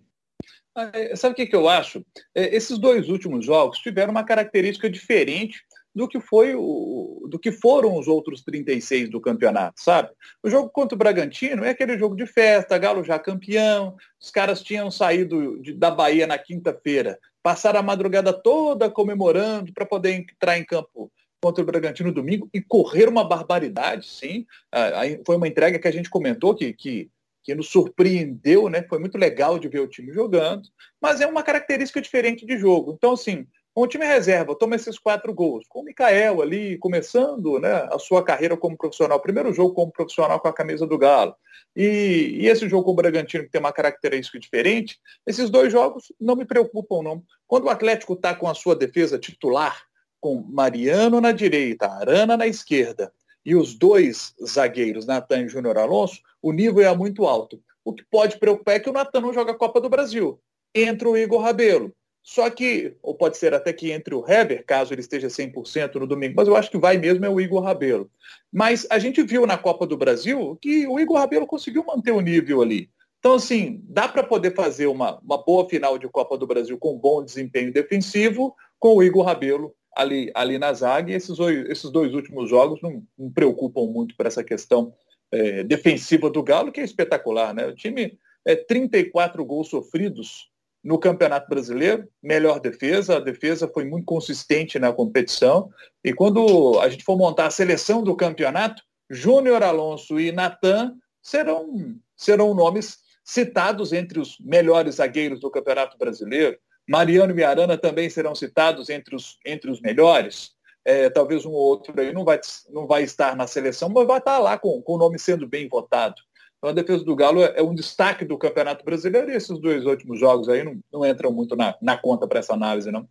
É, 0.94 1.16
sabe 1.18 1.34
o 1.34 1.36
que, 1.36 1.48
que 1.48 1.56
eu 1.56 1.68
acho? 1.68 2.06
É, 2.34 2.56
esses 2.56 2.78
dois 2.78 3.10
últimos 3.10 3.46
jogos 3.46 3.80
tiveram 3.80 4.12
uma 4.12 4.24
característica 4.24 4.90
diferente 4.90 5.66
do 5.98 6.08
que 6.08 6.20
foi 6.20 6.54
o, 6.56 7.28
do 7.28 7.40
que 7.40 7.52
foram 7.52 7.98
os 7.98 8.08
outros 8.08 8.44
36 8.44 9.10
do 9.10 9.20
campeonato, 9.20 9.82
sabe? 9.82 10.10
O 10.44 10.50
jogo 10.50 10.70
contra 10.70 10.96
o 10.96 10.98
Bragantino 10.98 11.66
é 11.66 11.72
aquele 11.72 11.98
jogo 11.98 12.16
de 12.16 12.28
festa, 12.28 12.78
Galo 12.78 13.04
já 13.04 13.18
campeão, 13.18 13.96
os 14.22 14.30
caras 14.30 14.62
tinham 14.62 14.92
saído 14.92 15.60
de, 15.60 15.74
da 15.74 15.90
Bahia 15.90 16.28
na 16.28 16.38
quinta-feira, 16.38 17.18
passaram 17.42 17.80
a 17.80 17.84
madrugada 17.84 18.32
toda 18.32 18.92
comemorando 18.92 19.74
para 19.74 19.88
poder 19.88 20.12
entrar 20.12 20.60
em 20.60 20.64
campo 20.64 21.12
contra 21.42 21.64
o 21.64 21.66
Bragantino 21.66 22.12
domingo 22.12 22.48
e 22.54 22.62
correr 22.62 23.10
uma 23.10 23.28
barbaridade, 23.28 24.08
sim. 24.08 24.46
Ah, 24.72 24.92
foi 25.26 25.36
uma 25.36 25.48
entrega 25.48 25.80
que 25.80 25.88
a 25.88 25.92
gente 25.92 26.12
comentou 26.12 26.54
que, 26.54 26.74
que 26.74 27.10
que 27.48 27.56
nos 27.56 27.70
surpreendeu, 27.70 28.68
né? 28.68 28.84
Foi 28.90 29.00
muito 29.00 29.18
legal 29.18 29.58
de 29.58 29.70
ver 29.70 29.80
o 29.80 29.88
time 29.88 30.12
jogando, 30.12 30.68
mas 31.02 31.22
é 31.22 31.26
uma 31.26 31.42
característica 31.42 32.02
diferente 32.02 32.46
de 32.46 32.58
jogo. 32.58 32.92
Então, 32.92 33.14
assim, 33.14 33.48
com 33.78 33.84
o 33.84 33.88
time 33.88 34.08
reserva, 34.08 34.56
toma 34.56 34.76
esses 34.76 34.98
quatro 34.98 35.32
gols, 35.32 35.68
com 35.70 35.82
o 35.82 35.84
Mikael 35.84 36.42
ali, 36.42 36.80
começando 36.80 37.60
né, 37.60 37.88
a 37.92 38.00
sua 38.00 38.24
carreira 38.24 38.58
como 38.58 38.76
profissional, 38.76 39.20
primeiro 39.20 39.54
jogo 39.54 39.76
como 39.76 39.92
profissional 39.92 40.40
com 40.40 40.48
a 40.48 40.54
camisa 40.54 40.88
do 40.88 40.98
Galo, 40.98 41.36
e, 41.76 42.40
e 42.40 42.48
esse 42.48 42.68
jogo 42.68 42.86
com 42.86 42.92
o 42.94 42.96
Bragantino, 42.96 43.44
que 43.44 43.52
tem 43.52 43.62
uma 43.62 43.72
característica 43.72 44.40
diferente, 44.40 45.00
esses 45.28 45.52
dois 45.52 45.72
jogos 45.72 46.12
não 46.20 46.36
me 46.36 46.44
preocupam, 46.44 47.04
não. 47.04 47.24
Quando 47.46 47.66
o 47.66 47.70
Atlético 47.70 48.14
está 48.14 48.34
com 48.34 48.50
a 48.50 48.56
sua 48.56 48.76
defesa 48.76 49.20
titular, 49.20 49.84
com 50.20 50.44
Mariano 50.50 51.22
na 51.22 51.32
direita, 51.32 51.86
Arana 51.86 52.36
na 52.36 52.48
esquerda, 52.48 53.14
e 53.46 53.56
os 53.56 53.76
dois 53.76 54.34
zagueiros, 54.44 55.06
Natan 55.06 55.44
e 55.44 55.50
Júnior 55.50 55.78
Alonso, 55.78 56.20
o 56.42 56.52
nível 56.52 56.84
é 56.84 56.96
muito 56.96 57.28
alto. 57.28 57.62
O 57.86 57.94
que 57.94 58.04
pode 58.10 58.40
preocupar 58.40 58.74
é 58.74 58.80
que 58.80 58.90
o 58.90 58.94
Natan 58.94 59.22
não 59.22 59.32
joga 59.32 59.52
a 59.52 59.56
Copa 59.56 59.80
do 59.80 59.88
Brasil. 59.88 60.42
Entra 60.74 61.08
o 61.08 61.16
Igor 61.16 61.44
Rabelo. 61.44 61.94
Só 62.28 62.50
que, 62.50 62.94
ou 63.02 63.16
pode 63.16 63.38
ser 63.38 63.54
até 63.54 63.72
que 63.72 63.90
entre 63.90 64.14
o 64.14 64.22
Heber, 64.30 64.66
caso 64.66 64.94
ele 64.94 65.00
esteja 65.00 65.30
100% 65.30 65.96
no 65.96 66.06
domingo, 66.06 66.34
mas 66.36 66.46
eu 66.46 66.58
acho 66.58 66.70
que 66.70 66.78
vai 66.78 66.98
mesmo 66.98 67.24
é 67.24 67.30
o 67.30 67.40
Igor 67.40 67.64
Rabelo. 67.64 68.12
Mas 68.52 68.86
a 68.90 69.00
gente 69.00 69.24
viu 69.24 69.48
na 69.48 69.58
Copa 69.58 69.88
do 69.88 69.96
Brasil 69.96 70.58
que 70.62 70.86
o 70.88 71.00
Igor 71.00 71.20
Rabelo 71.20 71.48
conseguiu 71.48 71.86
manter 71.86 72.12
o 72.12 72.20
nível 72.20 72.62
ali. 72.62 72.90
Então, 73.18 73.36
assim, 73.36 73.82
dá 73.88 74.10
para 74.10 74.24
poder 74.24 74.54
fazer 74.54 74.88
uma, 74.88 75.18
uma 75.20 75.42
boa 75.42 75.70
final 75.70 75.98
de 75.98 76.10
Copa 76.10 76.38
do 76.38 76.46
Brasil 76.46 76.78
com 76.78 77.00
bom 77.00 77.24
desempenho 77.24 77.72
defensivo 77.72 78.54
com 78.78 78.98
o 78.98 79.04
Igor 79.04 79.24
Rabelo 79.24 79.74
ali, 79.96 80.30
ali 80.36 80.60
na 80.60 80.74
zaga. 80.74 81.14
E 81.14 81.16
esses, 81.16 81.40
esses 81.40 81.90
dois 81.90 82.14
últimos 82.14 82.50
jogos 82.50 82.82
não, 82.82 83.02
não 83.18 83.32
preocupam 83.32 83.86
muito 83.86 84.18
para 84.18 84.28
essa 84.28 84.44
questão 84.44 84.94
é, 85.32 85.64
defensiva 85.64 86.30
do 86.30 86.44
Galo, 86.44 86.74
que 86.74 86.82
é 86.82 86.84
espetacular. 86.84 87.54
Né? 87.54 87.68
O 87.68 87.74
time 87.74 88.20
é 88.44 88.54
34 88.54 89.46
gols 89.46 89.70
sofridos 89.70 90.52
no 90.88 90.98
Campeonato 90.98 91.50
Brasileiro, 91.50 92.08
melhor 92.24 92.62
defesa, 92.62 93.18
a 93.18 93.20
defesa 93.20 93.70
foi 93.74 93.84
muito 93.84 94.06
consistente 94.06 94.80
na 94.80 94.94
competição. 94.94 95.70
E 96.02 96.14
quando 96.14 96.80
a 96.80 96.88
gente 96.88 97.04
for 97.04 97.18
montar 97.18 97.48
a 97.48 97.52
seleção 97.52 98.02
do 98.02 98.16
campeonato, 98.16 98.82
Júnior 99.10 99.64
Alonso 99.64 100.18
e 100.18 100.32
Natan 100.32 100.96
serão, 101.22 101.94
serão 102.16 102.54
nomes 102.54 103.00
citados 103.22 103.92
entre 103.92 104.18
os 104.18 104.38
melhores 104.40 104.96
zagueiros 104.96 105.42
do 105.42 105.52
Campeonato 105.52 105.98
Brasileiro. 105.98 106.58
Mariano 106.88 107.38
e 107.38 107.44
Arana 107.44 107.78
também 107.78 108.10
serão 108.10 108.34
citados 108.34 108.90
entre 108.90 109.14
os, 109.14 109.38
entre 109.46 109.70
os 109.70 109.82
melhores. 109.82 110.52
É, 110.86 111.10
talvez 111.10 111.46
um 111.46 111.52
ou 111.52 111.58
outro 111.58 112.00
aí 112.00 112.14
não 112.14 112.24
vai, 112.24 112.40
não 112.70 112.88
vai 112.88 113.04
estar 113.04 113.36
na 113.36 113.46
seleção, 113.46 113.90
mas 113.90 114.08
vai 114.08 114.20
estar 114.20 114.40
lá 114.40 114.58
com, 114.58 114.82
com 114.82 114.94
o 114.94 114.98
nome 114.98 115.20
sendo 115.20 115.46
bem 115.46 115.68
votado. 115.68 116.16
Então 116.58 116.70
a 116.70 116.74
defesa 116.74 117.04
do 117.04 117.16
Galo 117.16 117.44
é, 117.44 117.54
é 117.58 117.64
um 117.64 117.76
destaque 117.76 118.26
do 118.26 118.38
Campeonato 118.38 118.84
Brasileiro 118.84 119.32
e 119.32 119.36
esses 119.36 119.60
dois 119.60 119.86
últimos 119.86 120.20
jogos 120.20 120.50
aí 120.50 120.64
não, 120.64 120.80
não 120.92 121.06
entram 121.06 121.32
muito 121.32 121.56
na, 121.56 121.76
na 121.82 121.98
conta 121.98 122.28
para 122.28 122.40
essa 122.40 122.54
análise, 122.54 122.92
não. 122.92 123.08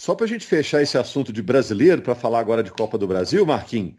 Só 0.00 0.14
para 0.14 0.26
a 0.26 0.28
gente 0.28 0.46
fechar 0.46 0.82
esse 0.82 0.96
assunto 0.96 1.32
de 1.32 1.42
brasileiro, 1.42 2.02
para 2.02 2.14
falar 2.14 2.38
agora 2.38 2.62
de 2.62 2.70
Copa 2.70 2.96
do 2.96 3.06
Brasil, 3.06 3.44
Marquinhos, 3.44 3.94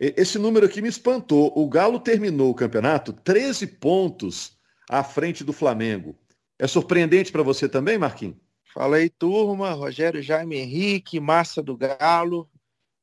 esse 0.00 0.38
número 0.38 0.64
aqui 0.64 0.80
me 0.80 0.88
espantou. 0.88 1.52
O 1.54 1.68
Galo 1.68 2.00
terminou 2.00 2.50
o 2.50 2.54
campeonato 2.54 3.12
13 3.12 3.66
pontos 3.66 4.56
à 4.88 5.04
frente 5.04 5.44
do 5.44 5.52
Flamengo. 5.52 6.16
É 6.58 6.66
surpreendente 6.66 7.30
para 7.30 7.42
você 7.42 7.68
também, 7.68 7.98
Marquinhos? 7.98 8.36
Fala 8.72 8.96
aí, 8.96 9.10
turma. 9.10 9.72
Rogério 9.72 10.22
Jaime 10.22 10.56
Henrique, 10.56 11.20
Massa 11.20 11.62
do 11.62 11.76
Galo. 11.76 12.48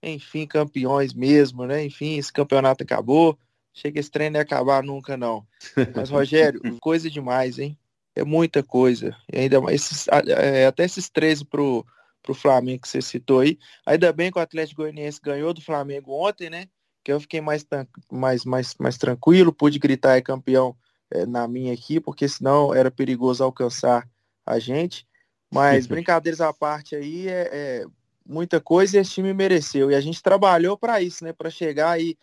Enfim, 0.01 0.48
campeões 0.48 1.13
mesmo, 1.13 1.66
né? 1.68 1.84
Enfim, 1.86 2.18
esse 2.18 2.34
campeonato 2.34 2.84
acabou. 2.84 3.38
Chega 3.77 4.00
esse 4.00 4.10
treino 4.10 4.34
não 4.34 4.39
ia 4.39 4.41
acabar 4.41 4.81
nunca, 4.81 5.15
não. 5.15 5.46
Mas, 5.96 6.10
Rogério, 6.10 6.60
coisa 6.79 7.12
demais, 7.12 7.60
hein? 7.60 7.77
É 8.15 8.24
muita 8.24 8.63
coisa. 8.63 9.15
E 9.31 9.38
ainda 9.38 9.62
mais, 9.62 9.75
esses, 9.75 10.07
é, 10.07 10.65
até 10.65 10.84
esses 10.84 11.07
13 11.10 11.46
pro, 11.46 11.86
pro 12.24 12.34
Flamengo 12.34 12.81
que 12.81 12.89
você 12.89 13.03
citou 13.03 13.41
aí. 13.41 13.60
Ainda 13.86 14.12
bem 14.12 14.31
que 14.31 14.39
o 14.39 14.41
Atlético 14.41 14.81
Goianiense 14.81 15.22
ganhou 15.22 15.53
do 15.53 15.62
Flamengo 15.62 16.12
ontem, 16.12 16.50
né? 16.50 16.67
Que 17.03 17.12
eu 17.12 17.19
fiquei 17.19 17.39
mais, 17.39 17.63
mais, 18.12 18.43
mais, 18.46 18.74
mais 18.79 18.98
tranquilo, 18.98 19.53
pude 19.53 19.77
gritar 19.77 20.17
é 20.17 20.22
campeão 20.24 20.75
é, 21.12 21.27
na 21.27 21.48
minha 21.48 21.72
aqui, 21.72 22.00
porque 22.00 22.27
senão 22.27 22.74
era 22.74 22.89
perigoso 22.89 23.43
alcançar 23.43 24.10
a 24.43 24.57
gente. 24.57 25.05
Mas 25.53 25.86
brincadeiras 25.86 26.41
à 26.41 26.51
parte 26.51 26.96
aí, 26.96 27.27
é, 27.27 27.50
é, 27.51 27.86
muita 28.25 28.60
coisa 28.60 28.98
e 28.98 29.01
esse 29.01 29.12
time 29.12 29.36
mereceu. 29.36 29.91
E 29.91 29.96
a 29.96 30.01
gente 30.01 30.24
trabalhou 30.24 30.75
para 30.75 31.00
isso, 31.00 31.24
né? 31.24 31.31
Para 31.31 31.51
chegar 31.51 31.91
aí 31.91 32.17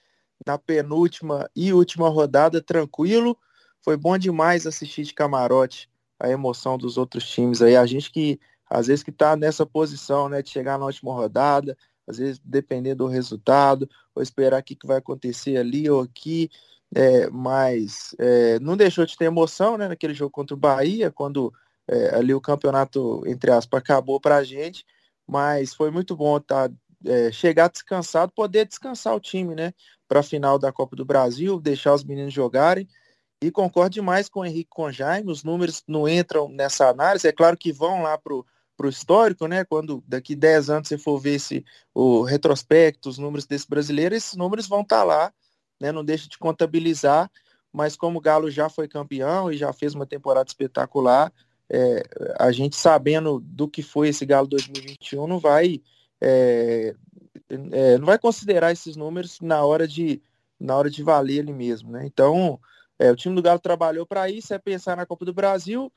na 0.47 0.59
penúltima 0.59 1.49
e 1.55 1.73
última 1.73 2.09
rodada 2.09 2.61
tranquilo. 2.61 3.37
Foi 3.83 3.97
bom 3.97 4.17
demais 4.17 4.67
assistir 4.67 5.05
de 5.05 5.15
camarote 5.15 5.91
a 6.19 6.29
emoção 6.29 6.79
dos 6.79 6.97
outros 6.97 7.29
times 7.29 7.61
aí. 7.61 7.77
A 7.77 7.87
gente 7.87 8.11
que, 8.11 8.41
às 8.69 8.87
vezes, 8.87 9.03
que 9.03 9.11
está 9.11 9.37
nessa 9.37 9.67
posição, 9.67 10.29
né? 10.29 10.43
De 10.43 10.51
chegar 10.51 10.79
na 10.79 10.87
última 10.87 11.13
rodada, 11.13 11.77
às 12.07 12.19
vezes 12.19 12.41
depender 12.45 12.95
do 12.95 13.07
resultado, 13.07 13.89
ou 14.15 14.23
esperar 14.23 14.61
o 14.61 14.65
que, 14.65 14.75
que 14.75 14.87
vai 14.87 14.99
acontecer 14.99 15.57
ali 15.57 15.89
ou 15.91 16.01
aqui. 16.01 16.51
É, 16.95 17.29
mas 17.31 18.15
é, 18.19 18.59
não 18.61 18.77
deixou 18.77 19.05
de 19.05 19.17
ter 19.17 19.25
emoção, 19.25 19.77
né? 19.77 19.89
Naquele 19.89 20.15
jogo 20.15 20.31
contra 20.31 20.55
o 20.55 20.59
Bahia, 20.59 21.11
quando 21.11 21.53
é, 21.89 22.15
ali 22.15 22.33
o 22.35 22.41
campeonato, 22.41 23.23
entre 23.27 23.51
aspas, 23.51 23.79
acabou 23.79 24.21
para 24.21 24.37
a 24.37 24.45
gente, 24.45 24.85
mas 25.27 25.75
foi 25.75 25.91
muito 25.91 26.17
bom 26.17 26.39
tá, 26.41 26.71
é, 27.05 27.31
chegar 27.33 27.69
descansado, 27.69 28.33
poder 28.33 28.67
descansar 28.67 29.15
o 29.15 29.21
time, 29.21 29.55
né? 29.55 29.73
Para 30.09 30.21
a 30.21 30.23
final 30.23 30.59
da 30.59 30.73
Copa 30.73 30.97
do 30.97 31.05
Brasil, 31.05 31.61
deixar 31.61 31.95
os 31.95 32.05
meninos 32.05 32.33
jogarem. 32.33 32.89
E 33.43 33.51
concordo 33.51 33.95
demais 33.95 34.29
com 34.29 34.41
o 34.41 34.45
Henrique 34.45 34.71
com 34.71 34.85
o 34.85 34.93
Jaime, 34.93 35.31
os 35.31 35.45
números 35.45 35.83
não 35.87 36.09
entram 36.09 36.49
nessa 36.49 36.89
análise, 36.89 37.29
é 37.29 37.33
claro 37.33 37.57
que 37.57 37.73
vão 37.73 38.03
lá 38.03 38.17
pro, 38.17 38.47
o 38.79 38.89
histórico, 38.89 39.47
né? 39.47 39.65
Quando 39.65 40.03
daqui 40.07 40.35
10 40.35 40.71
anos 40.71 40.89
você 40.89 40.97
for 40.97 41.19
ver 41.19 41.35
esse, 41.35 41.65
o 41.93 42.23
retrospecto, 42.23 43.09
os 43.09 43.19
números 43.19 43.47
desse 43.47 43.69
brasileiro, 43.69 44.15
esses 44.15 44.35
números 44.35 44.67
vão 44.67 44.81
estar 44.81 44.99
tá 44.99 45.05
lá, 45.05 45.33
né? 45.81 45.93
Não 45.93 46.05
deixa 46.05 46.29
de 46.29 46.39
contabilizar, 46.39 47.31
mas 47.73 47.97
como 47.97 48.19
o 48.19 48.23
Galo 48.23 48.51
já 48.51 48.69
foi 48.69 48.89
campeão 48.89 49.53
e 49.53 49.57
já 49.57 49.73
fez 49.73 49.95
uma 49.95 50.07
temporada 50.07 50.49
espetacular, 50.49 51.33
é, 51.69 52.03
a 52.39 52.53
gente 52.53 52.77
sabendo 52.77 53.41
do 53.41 53.69
que 53.69 53.83
foi 53.83 54.09
esse 54.09 54.25
Galo 54.25 54.47
2021 54.47 55.27
não 55.27 55.39
vai 55.39 55.83
é, 56.21 56.95
é, 57.73 57.99
não 57.99 58.07
vai 58.07 58.19
considerar 58.19 58.73
esses 58.73 58.97
números 58.97 59.41
na 59.41 59.65
hora 59.65 59.87
de 59.87 60.23
na 60.59 60.77
hora 60.77 60.89
de 60.89 61.03
valer 61.03 61.39
ele 61.39 61.53
mesmo, 61.53 61.91
né? 61.91 62.07
Então 62.07 62.59
é, 62.99 63.11
o 63.11 63.17
time 63.17 63.35
do 63.35 63.43
Galo 63.43 63.59
trabalhou 63.59 64.07
para 64.07 64.31
isso, 64.31 64.55
é 64.55 64.59
pensar 64.59 64.97
na 64.97 65.07
Copa 65.07 65.25
do 65.25 65.35
Brasil. 65.35 65.93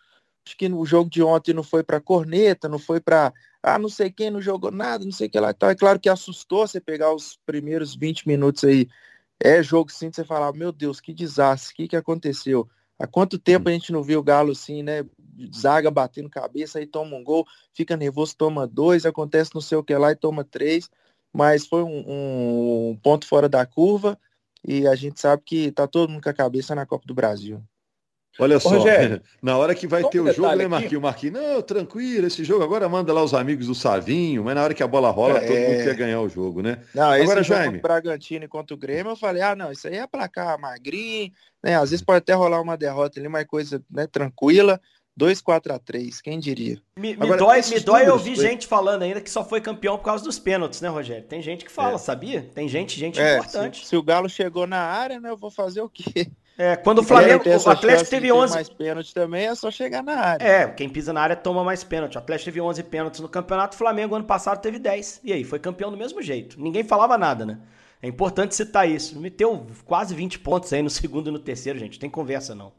Acho 0.45 0.57
que 0.57 0.67
o 0.67 0.85
jogo 0.85 1.09
de 1.09 1.21
ontem 1.21 1.53
não 1.53 1.63
foi 1.63 1.83
para 1.83 2.01
corneta, 2.01 2.69
não 2.69 2.79
foi 2.79 2.99
para 2.99 3.33
ah, 3.61 3.77
não 3.77 3.89
sei 3.89 4.09
quem 4.09 4.31
não 4.31 4.41
jogou 4.41 4.71
nada, 4.71 5.03
não 5.03 5.11
sei 5.11 5.27
o 5.27 5.29
que 5.29 5.39
lá. 5.39 5.51
Então 5.51 5.69
é 5.69 5.75
claro 5.75 5.99
que 5.99 6.09
assustou 6.09 6.65
você 6.65 6.79
pegar 6.79 7.13
os 7.13 7.37
primeiros 7.45 7.95
20 7.95 8.27
minutos 8.27 8.63
aí. 8.63 8.87
É 9.39 9.61
jogo 9.61 9.91
sim, 9.91 10.11
você 10.11 10.23
falar, 10.23 10.51
meu 10.53 10.71
Deus, 10.71 10.99
que 10.99 11.13
desastre, 11.13 11.73
o 11.73 11.75
que, 11.75 11.87
que 11.89 11.95
aconteceu? 11.95 12.67
Há 12.99 13.05
quanto 13.05 13.37
tempo 13.37 13.69
a 13.69 13.71
gente 13.71 13.91
não 13.91 14.01
viu 14.01 14.19
o 14.19 14.23
Galo 14.23 14.51
assim, 14.51 14.81
né? 14.81 15.03
Zaga 15.55 15.91
batendo 15.91 16.29
cabeça, 16.29 16.79
aí 16.79 16.85
toma 16.85 17.15
um 17.15 17.23
gol, 17.23 17.45
fica 17.73 17.95
nervoso, 17.95 18.35
toma 18.37 18.67
dois, 18.67 19.05
acontece 19.05 19.53
não 19.53 19.61
sei 19.61 19.77
o 19.77 19.83
que 19.83 19.95
lá 19.95 20.11
e 20.11 20.15
toma 20.15 20.43
três. 20.43 20.89
Mas 21.33 21.67
foi 21.67 21.83
um, 21.83 22.03
um 22.07 22.99
ponto 23.01 23.27
fora 23.27 23.47
da 23.47 23.65
curva 23.65 24.17
e 24.65 24.87
a 24.87 24.95
gente 24.95 25.19
sabe 25.19 25.43
que 25.45 25.71
tá 25.71 25.87
todo 25.87 26.09
mundo 26.09 26.23
com 26.23 26.29
a 26.29 26.33
cabeça 26.33 26.73
na 26.73 26.85
Copa 26.85 27.05
do 27.05 27.13
Brasil. 27.13 27.61
Olha 28.39 28.59
só, 28.59 28.69
Rogério, 28.69 29.21
na 29.41 29.57
hora 29.57 29.73
que 29.73 29.87
vai 29.87 30.03
ter 30.03 30.19
o 30.19 30.31
jogo, 30.31 30.55
né, 30.55 30.67
Marquinhos? 30.67 31.01
Marquinhos, 31.01 31.41
não, 31.41 31.61
tranquilo, 31.61 32.27
esse 32.27 32.43
jogo 32.43 32.63
agora 32.63 32.87
manda 32.87 33.11
lá 33.11 33.23
os 33.23 33.33
amigos 33.33 33.65
do 33.65 33.73
Savinho, 33.73 34.43
mas 34.43 34.53
na 34.53 34.63
hora 34.63 34.73
que 34.73 34.83
a 34.83 34.87
bola 34.87 35.09
rola, 35.09 35.39
é... 35.39 35.47
todo 35.47 35.57
mundo 35.57 35.83
quer 35.83 35.95
ganhar 35.95 36.21
o 36.21 36.29
jogo, 36.29 36.61
né? 36.61 36.79
Não, 36.93 37.09
agora, 37.09 37.41
esse 37.41 37.49
Jaime. 37.49 37.79
Bragantino 37.79 38.47
contra 38.47 38.75
o 38.75 38.77
Grêmio, 38.77 39.11
eu 39.11 39.15
falei, 39.15 39.41
ah, 39.41 39.55
não, 39.55 39.71
isso 39.71 39.87
aí 39.87 39.95
é 39.95 40.05
placar 40.05 40.59
magrinho, 40.59 41.31
né? 41.63 41.77
Às 41.77 41.89
vezes 41.89 42.05
pode 42.05 42.19
até 42.19 42.33
rolar 42.33 42.61
uma 42.61 42.77
derrota 42.77 43.19
ali, 43.19 43.27
mas 43.27 43.47
coisa 43.47 43.81
né, 43.89 44.05
tranquila. 44.05 44.79
2 45.17 45.41
4 45.41 45.73
a 45.73 45.79
3 45.79 46.21
quem 46.21 46.39
diria? 46.39 46.79
Me, 46.95 47.17
me 47.17 47.23
Agora, 47.23 47.39
dói, 47.39 47.61
me 47.67 47.79
dói 47.79 48.07
ouvir 48.07 48.35
foi... 48.35 48.45
gente 48.45 48.67
falando 48.67 49.01
ainda 49.01 49.19
que 49.19 49.31
só 49.31 49.43
foi 49.43 49.59
campeão 49.59 49.97
por 49.97 50.03
causa 50.03 50.23
dos 50.23 50.37
pênaltis, 50.37 50.79
né, 50.79 50.89
Rogério? 50.89 51.23
Tem 51.23 51.41
gente 51.41 51.65
que 51.65 51.71
fala, 51.71 51.95
é. 51.95 51.97
sabia? 51.97 52.47
Tem 52.53 52.69
gente, 52.69 52.97
gente 52.97 53.19
é, 53.19 53.37
importante. 53.37 53.79
Se, 53.79 53.87
se, 53.87 53.97
o 53.97 54.03
Galo 54.03 54.29
chegou 54.29 54.67
na 54.67 54.79
área, 54.79 55.19
né, 55.19 55.31
eu 55.31 55.35
vou 55.35 55.49
fazer 55.49 55.81
o 55.81 55.89
quê? 55.89 56.31
É, 56.55 56.75
quando 56.75 56.99
o 56.99 57.03
Flamengo, 57.03 57.43
o 57.47 57.69
Atlético 57.69 58.09
teve 58.09 58.31
11 58.31 58.53
mais 58.53 58.69
pênalti 58.69 59.13
também, 59.13 59.45
é 59.45 59.55
só 59.55 59.69
chegar 59.69 60.03
na 60.03 60.19
área. 60.19 60.43
É, 60.43 60.67
quem 60.67 60.89
pisa 60.89 61.13
na 61.13 61.21
área 61.21 61.35
toma 61.35 61.63
mais 61.63 61.83
pênalti. 61.83 62.15
O 62.15 62.17
Atlético 62.19 62.45
teve 62.45 62.61
11 62.61 62.83
pênaltis 62.83 63.19
no 63.19 63.29
campeonato, 63.29 63.75
o 63.75 63.77
Flamengo 63.77 64.15
ano 64.15 64.25
passado 64.25 64.59
teve 64.59 64.79
10. 64.79 65.21
E 65.23 65.33
aí, 65.33 65.43
foi 65.43 65.59
campeão 65.59 65.91
do 65.91 65.97
mesmo 65.97 66.19
jeito. 66.21 66.59
Ninguém 66.59 66.83
falava 66.83 67.15
nada, 67.15 67.45
né? 67.45 67.59
É 68.01 68.07
importante 68.07 68.55
citar 68.55 68.89
isso. 68.89 69.19
Meteu 69.19 69.67
quase 69.85 70.15
20 70.15 70.39
pontos 70.39 70.73
aí 70.73 70.81
no 70.81 70.89
segundo 70.89 71.29
e 71.29 71.31
no 71.31 71.39
terceiro, 71.39 71.77
gente. 71.77 71.99
Tem 71.99 72.09
conversa 72.09 72.55
não. 72.55 72.71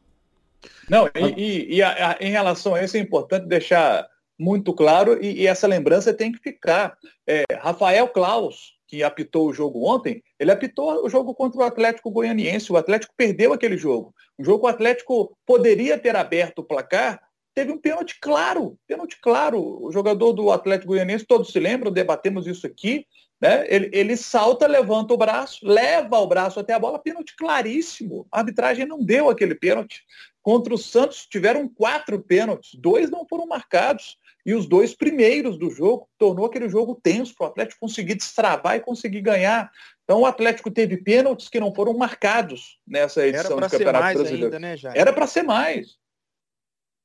Não, 0.88 1.08
e, 1.36 1.76
e 1.76 1.82
a, 1.82 2.12
a, 2.12 2.16
em 2.20 2.30
relação 2.30 2.74
a 2.74 2.82
isso 2.82 2.96
é 2.96 3.00
importante 3.00 3.46
deixar 3.46 4.06
muito 4.38 4.72
claro 4.72 5.22
e, 5.22 5.42
e 5.42 5.46
essa 5.46 5.66
lembrança 5.66 6.14
tem 6.14 6.32
que 6.32 6.38
ficar. 6.38 6.96
É, 7.26 7.44
Rafael 7.60 8.08
Klaus, 8.08 8.78
que 8.86 9.02
apitou 9.02 9.48
o 9.48 9.52
jogo 9.52 9.86
ontem, 9.86 10.22
ele 10.38 10.50
apitou 10.50 11.04
o 11.04 11.08
jogo 11.10 11.34
contra 11.34 11.60
o 11.60 11.64
Atlético 11.64 12.10
Goianiense. 12.10 12.72
O 12.72 12.76
Atlético 12.76 13.12
perdeu 13.16 13.52
aquele 13.52 13.76
jogo. 13.76 14.14
Um 14.38 14.44
jogo 14.44 14.60
que 14.60 14.66
o 14.66 14.74
Atlético 14.74 15.36
poderia 15.44 15.98
ter 15.98 16.16
aberto 16.16 16.60
o 16.60 16.64
placar, 16.64 17.20
teve 17.54 17.72
um 17.72 17.78
pênalti 17.78 18.18
claro, 18.20 18.78
pênalti 18.86 19.18
claro. 19.20 19.84
O 19.84 19.90
jogador 19.92 20.32
do 20.32 20.50
Atlético 20.50 20.92
Goianiense, 20.92 21.26
todos 21.26 21.50
se 21.50 21.58
lembram, 21.58 21.92
debatemos 21.92 22.46
isso 22.46 22.66
aqui, 22.66 23.04
né? 23.40 23.66
Ele, 23.68 23.90
ele 23.92 24.16
salta, 24.16 24.66
levanta 24.66 25.12
o 25.12 25.16
braço, 25.16 25.66
leva 25.66 26.18
o 26.18 26.26
braço 26.26 26.58
até 26.58 26.72
a 26.72 26.78
bola, 26.78 26.98
pênalti 26.98 27.36
claríssimo. 27.36 28.26
A 28.32 28.38
arbitragem 28.38 28.86
não 28.86 29.04
deu 29.04 29.28
aquele 29.28 29.54
pênalti. 29.54 30.02
Contra 30.48 30.72
o 30.72 30.78
Santos 30.78 31.26
tiveram 31.26 31.68
quatro 31.68 32.18
pênaltis, 32.18 32.74
dois 32.74 33.10
não 33.10 33.26
foram 33.28 33.46
marcados. 33.46 34.16
E 34.46 34.54
os 34.54 34.66
dois 34.66 34.94
primeiros 34.94 35.58
do 35.58 35.68
jogo 35.68 36.08
tornou 36.16 36.46
aquele 36.46 36.70
jogo 36.70 36.98
tenso 37.02 37.34
para 37.34 37.48
o 37.48 37.50
Atlético 37.50 37.80
conseguir 37.80 38.14
destravar 38.14 38.76
e 38.76 38.80
conseguir 38.80 39.20
ganhar. 39.20 39.70
Então 40.04 40.22
o 40.22 40.24
Atlético 40.24 40.70
teve 40.70 40.96
pênaltis 40.96 41.50
que 41.50 41.60
não 41.60 41.74
foram 41.74 41.92
marcados 41.92 42.78
nessa 42.86 43.26
edição 43.26 43.60
do 43.60 43.68
Campeonato 43.68 44.14
Brasileiro. 44.14 44.44
Ainda, 44.46 44.58
né, 44.58 44.74
Era 44.94 45.12
para 45.12 45.26
ser 45.26 45.42
mais. 45.42 45.98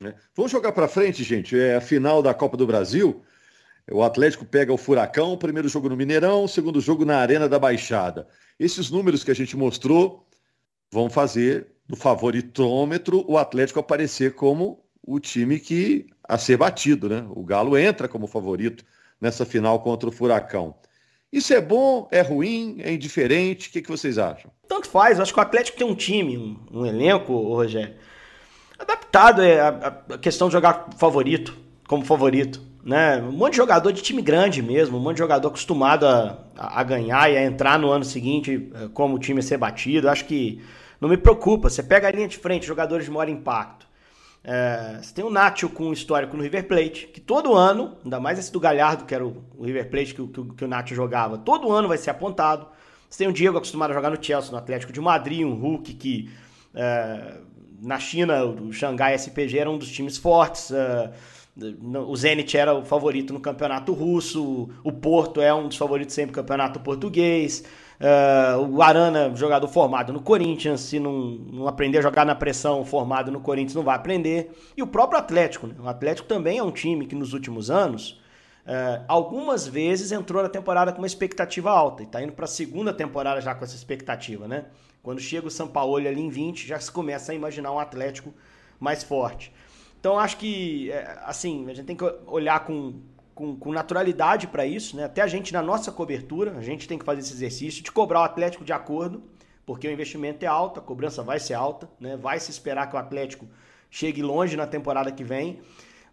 É. 0.01 0.15
Vamos 0.33 0.49
jogar 0.49 0.71
para 0.71 0.87
frente, 0.87 1.21
gente. 1.21 1.59
É 1.59 1.75
a 1.75 1.81
final 1.81 2.23
da 2.23 2.33
Copa 2.33 2.55
do 2.55 2.65
Brasil. 2.65 3.25
O 3.91 4.03
Atlético 4.03 4.45
pega 4.45 4.71
o 4.71 4.77
Furacão, 4.77 5.37
primeiro 5.37 5.67
jogo 5.67 5.89
no 5.89 5.97
Mineirão, 5.97 6.47
segundo 6.47 6.79
jogo 6.79 7.03
na 7.03 7.17
Arena 7.17 7.49
da 7.49 7.59
Baixada. 7.59 8.25
Esses 8.57 8.89
números 8.89 9.21
que 9.21 9.31
a 9.31 9.35
gente 9.35 9.57
mostrou 9.57 10.25
vão 10.93 11.09
fazer 11.09 11.67
no 11.89 11.95
favoritômetro 11.95 13.25
o 13.27 13.35
Atlético 13.37 13.79
aparecer 13.79 14.35
como 14.35 14.79
o 15.01 15.19
time 15.19 15.59
que 15.59 16.05
a 16.23 16.37
ser 16.37 16.55
batido, 16.55 17.09
né? 17.09 17.25
O 17.31 17.43
Galo 17.43 17.75
entra 17.75 18.07
como 18.07 18.27
favorito 18.27 18.85
nessa 19.19 19.43
final 19.43 19.79
contra 19.79 20.07
o 20.07 20.11
Furacão. 20.11 20.75
Isso 21.31 21.51
é 21.51 21.59
bom, 21.59 22.07
é 22.11 22.21
ruim, 22.21 22.77
é 22.79 22.93
indiferente? 22.93 23.67
O 23.67 23.71
que, 23.71 23.81
que 23.81 23.89
vocês 23.89 24.19
acham? 24.19 24.51
Tanto 24.67 24.87
faz, 24.87 25.19
acho 25.19 25.33
que 25.33 25.39
o 25.39 25.41
Atlético 25.41 25.79
tem 25.79 25.87
um 25.87 25.95
time, 25.95 26.37
um, 26.37 26.59
um 26.71 26.85
elenco, 26.85 27.33
Rogério, 27.33 27.95
adaptado 28.77 29.41
é, 29.41 29.59
a, 29.59 30.03
a 30.11 30.17
questão 30.19 30.47
de 30.47 30.53
jogar 30.53 30.89
favorito, 30.95 31.57
como 31.87 32.05
favorito. 32.05 32.61
Né? 32.83 33.17
Um 33.17 33.31
monte 33.31 33.51
de 33.51 33.57
jogador 33.57 33.91
de 33.91 34.01
time 34.01 34.21
grande 34.21 34.61
mesmo, 34.61 34.97
um 34.97 34.99
monte 34.99 35.15
de 35.15 35.19
jogador 35.19 35.47
acostumado 35.47 36.05
a, 36.05 36.37
a 36.55 36.83
ganhar 36.83 37.31
e 37.31 37.37
a 37.37 37.43
entrar 37.43 37.79
no 37.79 37.89
ano 37.89 38.05
seguinte 38.05 38.69
eh, 38.75 38.89
como 38.93 39.17
time 39.17 39.39
a 39.39 39.43
ser 39.43 39.57
batido. 39.57 40.09
Acho 40.09 40.25
que 40.25 40.61
não 41.03 41.09
me 41.09 41.17
preocupa. 41.17 41.69
Você 41.69 41.83
pega 41.83 42.07
a 42.07 42.11
linha 42.11 42.27
de 42.27 42.37
frente, 42.37 42.65
jogadores 42.65 43.05
de 43.05 43.11
maior 43.11 43.27
impacto. 43.27 43.85
É, 44.41 44.99
você 45.01 45.13
tem 45.13 45.23
o 45.23 45.29
Nacho 45.29 45.69
com 45.69 45.91
histórico 45.91 46.35
no 46.35 46.43
River 46.43 46.65
Plate, 46.65 47.07
que 47.07 47.19
todo 47.19 47.53
ano, 47.53 47.97
ainda 48.03 48.19
mais 48.19 48.39
esse 48.39 48.51
do 48.51 48.59
Galhardo, 48.59 49.05
que 49.05 49.13
era 49.13 49.25
o, 49.25 49.43
o 49.57 49.65
River 49.65 49.89
Plate 49.89 50.13
que, 50.13 50.27
que, 50.27 50.43
que, 50.55 50.65
o 50.65 50.67
Nacho 50.67 50.95
jogava, 50.95 51.37
todo 51.37 51.71
ano 51.71 51.87
vai 51.87 51.97
ser 51.97 52.09
apontado. 52.09 52.67
Você 53.09 53.19
tem 53.19 53.27
o 53.27 53.33
Diego 53.33 53.57
acostumado 53.57 53.91
a 53.91 53.93
jogar 53.93 54.09
no 54.09 54.21
Chelsea, 54.21 54.51
no 54.51 54.57
Atlético 54.57 54.91
de 54.91 54.99
Madrid, 54.99 55.45
um 55.45 55.53
Hulk 55.53 55.93
que 55.93 56.29
é, 56.73 57.37
na 57.81 57.99
China, 57.99 58.45
o 58.45 58.71
Xangai 58.71 59.13
SPG 59.13 59.59
era 59.59 59.69
um 59.69 59.77
dos 59.77 59.91
times 59.91 60.17
fortes. 60.17 60.71
É, 60.71 61.11
o 61.55 62.15
Zenit 62.15 62.57
era 62.57 62.73
o 62.73 62.83
favorito 62.83 63.31
no 63.31 63.39
campeonato 63.39 63.93
russo, 63.93 64.69
o 64.83 64.91
Porto 64.91 65.39
é 65.39 65.53
um 65.53 65.67
dos 65.67 65.77
favoritos 65.77 66.15
sempre 66.15 66.31
no 66.31 66.35
campeonato 66.35 66.79
português. 66.79 67.63
Uh, 67.99 68.59
o 68.69 68.81
Arana, 68.81 69.31
jogador 69.35 69.67
formado 69.67 70.11
no 70.11 70.19
Corinthians, 70.19 70.81
se 70.81 70.99
não, 70.99 71.13
não 71.13 71.67
aprender 71.67 71.99
a 71.99 72.01
jogar 72.01 72.25
na 72.25 72.33
pressão 72.33 72.83
formado 72.83 73.31
no 73.31 73.39
Corinthians, 73.39 73.75
não 73.75 73.83
vai 73.83 73.95
aprender. 73.95 74.51
E 74.75 74.81
o 74.81 74.87
próprio 74.87 75.19
Atlético. 75.19 75.67
Né? 75.67 75.75
O 75.79 75.87
Atlético 75.87 76.27
também 76.27 76.57
é 76.57 76.63
um 76.63 76.71
time 76.71 77.05
que 77.05 77.15
nos 77.15 77.33
últimos 77.33 77.69
anos, 77.69 78.19
uh, 78.65 79.03
algumas 79.07 79.67
vezes 79.67 80.11
entrou 80.11 80.41
na 80.41 80.49
temporada 80.49 80.91
com 80.91 80.97
uma 80.97 81.07
expectativa 81.07 81.69
alta. 81.69 82.01
E 82.01 82.05
está 82.05 82.21
indo 82.21 82.33
para 82.33 82.45
a 82.45 82.47
segunda 82.47 82.91
temporada 82.91 83.39
já 83.39 83.53
com 83.53 83.63
essa 83.63 83.75
expectativa, 83.75 84.47
né? 84.47 84.65
Quando 85.03 85.19
chega 85.21 85.47
o 85.47 85.51
São 85.51 85.67
Paulo 85.67 85.95
ali 85.95 86.19
em 86.19 86.29
20, 86.29 86.65
já 86.65 86.79
se 86.79 86.91
começa 86.91 87.31
a 87.31 87.35
imaginar 87.35 87.71
um 87.71 87.79
Atlético 87.79 88.33
mais 88.79 89.03
forte. 89.03 89.53
Então 90.03 90.19
acho 90.19 90.35
que, 90.35 90.91
é, 90.91 91.17
assim, 91.25 91.63
a 91.69 91.73
gente 91.73 91.85
tem 91.85 91.95
que 91.95 92.03
olhar 92.27 92.59
com, 92.65 92.95
com, 93.33 93.55
com 93.55 93.71
naturalidade 93.71 94.47
para 94.47 94.65
isso, 94.65 94.97
né? 94.97 95.05
Até 95.05 95.21
a 95.21 95.27
gente 95.27 95.53
na 95.53 95.61
nossa 95.61 95.93
cobertura, 95.93 96.57
a 96.57 96.61
gente 96.61 96.89
tem 96.89 96.99
que 96.99 97.05
fazer 97.05 97.21
esse 97.21 97.31
exercício 97.31 97.81
de 97.81 97.89
cobrar 97.89 98.19
o 98.19 98.23
Atlético 98.23 98.65
de 98.65 98.73
acordo, 98.73 99.23
porque 99.65 99.87
o 99.87 99.91
investimento 99.91 100.43
é 100.43 100.47
alto, 100.49 100.81
a 100.81 100.83
cobrança 100.83 101.23
vai 101.23 101.39
ser 101.39 101.53
alta, 101.53 101.89
né? 102.01 102.17
Vai 102.17 102.37
se 102.41 102.51
esperar 102.51 102.89
que 102.89 102.97
o 102.97 102.99
Atlético 102.99 103.47
chegue 103.89 104.21
longe 104.21 104.57
na 104.57 104.67
temporada 104.67 105.09
que 105.09 105.23
vem. 105.23 105.61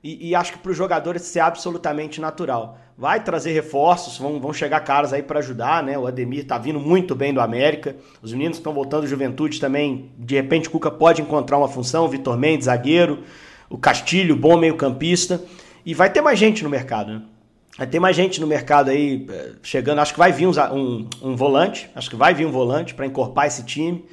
E, 0.05 0.29
e 0.29 0.35
acho 0.37 0.53
que 0.53 0.61
para 0.61 0.71
os 0.71 0.77
jogadores 0.77 1.23
ser 1.23 1.41
absolutamente 1.41 2.21
natural. 2.21 2.79
Vai 2.97 3.25
trazer 3.25 3.51
reforços, 3.51 4.17
vão, 4.17 4.41
vão 4.41 4.53
chegar 4.53 4.79
caras 4.85 5.13
aí 5.13 5.21
para 5.21 5.41
ajudar, 5.41 5.83
né? 5.83 5.99
O 5.99 6.07
Ademir 6.07 6.47
tá 6.47 6.57
vindo 6.59 6.79
muito 6.79 7.17
bem 7.17 7.35
do 7.35 7.41
América. 7.41 7.97
Os 8.23 8.33
meninos 8.33 8.59
estão 8.59 8.73
voltando 8.73 9.09
Juventude 9.09 9.59
também, 9.59 10.13
de 10.17 10.37
repente 10.37 10.69
o 10.69 10.71
Cuca 10.71 10.93
pode 10.93 11.21
encontrar 11.21 11.59
uma 11.59 11.69
função, 11.69 12.07
Vitor 12.07 12.39
Mendes, 12.39 12.67
zagueiro, 12.67 13.25
o 13.71 13.79
Castilho, 13.79 14.35
bom 14.35 14.59
meio-campista. 14.59 15.43
E 15.87 15.95
vai 15.95 16.11
ter 16.11 16.21
mais 16.21 16.39
gente 16.39 16.62
no 16.62 16.69
mercado, 16.69 17.12
né? 17.12 17.23
Vai 17.79 17.87
ter 17.87 18.00
mais 18.00 18.15
gente 18.15 18.41
no 18.41 18.47
mercado 18.47 18.91
aí 18.91 19.27
eh, 19.31 19.53
chegando. 19.62 20.00
Acho 20.00 20.12
que 20.12 20.19
vai 20.19 20.33
vir 20.33 20.47
um, 20.47 20.53
um, 20.75 21.09
um 21.23 21.37
volante. 21.37 21.89
Acho 21.95 22.11
que 22.11 22.17
vai 22.17 22.35
vir 22.35 22.45
um 22.45 22.50
volante 22.50 22.93
para 22.93 23.07
encorpar 23.07 23.47
esse 23.47 23.65
time. 23.65 24.05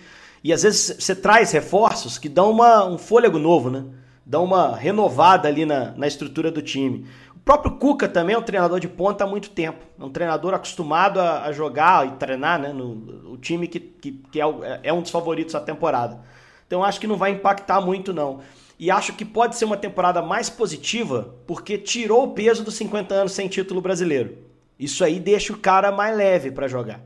E 0.43 0.53
às 0.53 0.63
vezes 0.63 0.95
você 0.97 1.15
traz 1.15 1.51
reforços 1.51 2.17
que 2.17 2.29
dão 2.29 2.51
uma, 2.51 2.85
um 2.85 2.97
fôlego 2.97 3.39
novo, 3.39 3.69
né? 3.69 3.83
Dão 4.25 4.45
uma 4.45 4.75
renovada 4.75 5.47
ali 5.47 5.65
na, 5.65 5.91
na 5.91 6.07
estrutura 6.07 6.51
do 6.51 6.61
time. 6.61 7.05
O 7.35 7.39
próprio 7.39 7.73
Cuca 7.73 8.07
também 8.07 8.35
é 8.35 8.39
um 8.39 8.43
treinador 8.43 8.79
de 8.79 8.87
ponta 8.87 9.23
há 9.23 9.27
muito 9.27 9.49
tempo. 9.49 9.83
É 9.99 10.03
um 10.03 10.09
treinador 10.09 10.53
acostumado 10.53 11.19
a, 11.19 11.43
a 11.43 11.51
jogar 11.51 12.07
e 12.07 12.11
treinar 12.11 12.59
né? 12.59 12.71
no 12.71 13.33
o 13.33 13.37
time 13.37 13.67
que, 13.67 13.79
que, 13.79 14.11
que 14.31 14.39
é, 14.39 14.45
é 14.83 14.93
um 14.93 15.01
dos 15.01 15.11
favoritos 15.11 15.53
da 15.53 15.59
temporada. 15.59 16.19
Então 16.65 16.83
acho 16.83 16.99
que 16.99 17.07
não 17.07 17.17
vai 17.17 17.31
impactar 17.31 17.81
muito, 17.81 18.13
não. 18.13 18.39
E 18.79 18.91
acho 18.91 19.13
que 19.13 19.25
pode 19.25 19.55
ser 19.55 19.65
uma 19.65 19.77
temporada 19.77 20.21
mais 20.21 20.49
positiva 20.49 21.35
porque 21.47 21.77
tirou 21.77 22.25
o 22.25 22.33
peso 22.33 22.63
dos 22.63 22.75
50 22.75 23.13
anos 23.13 23.31
sem 23.31 23.47
título 23.47 23.81
brasileiro. 23.81 24.37
Isso 24.79 25.03
aí 25.03 25.19
deixa 25.19 25.51
o 25.53 25.57
cara 25.57 25.91
mais 25.91 26.15
leve 26.15 26.51
para 26.51 26.67
jogar. 26.67 27.01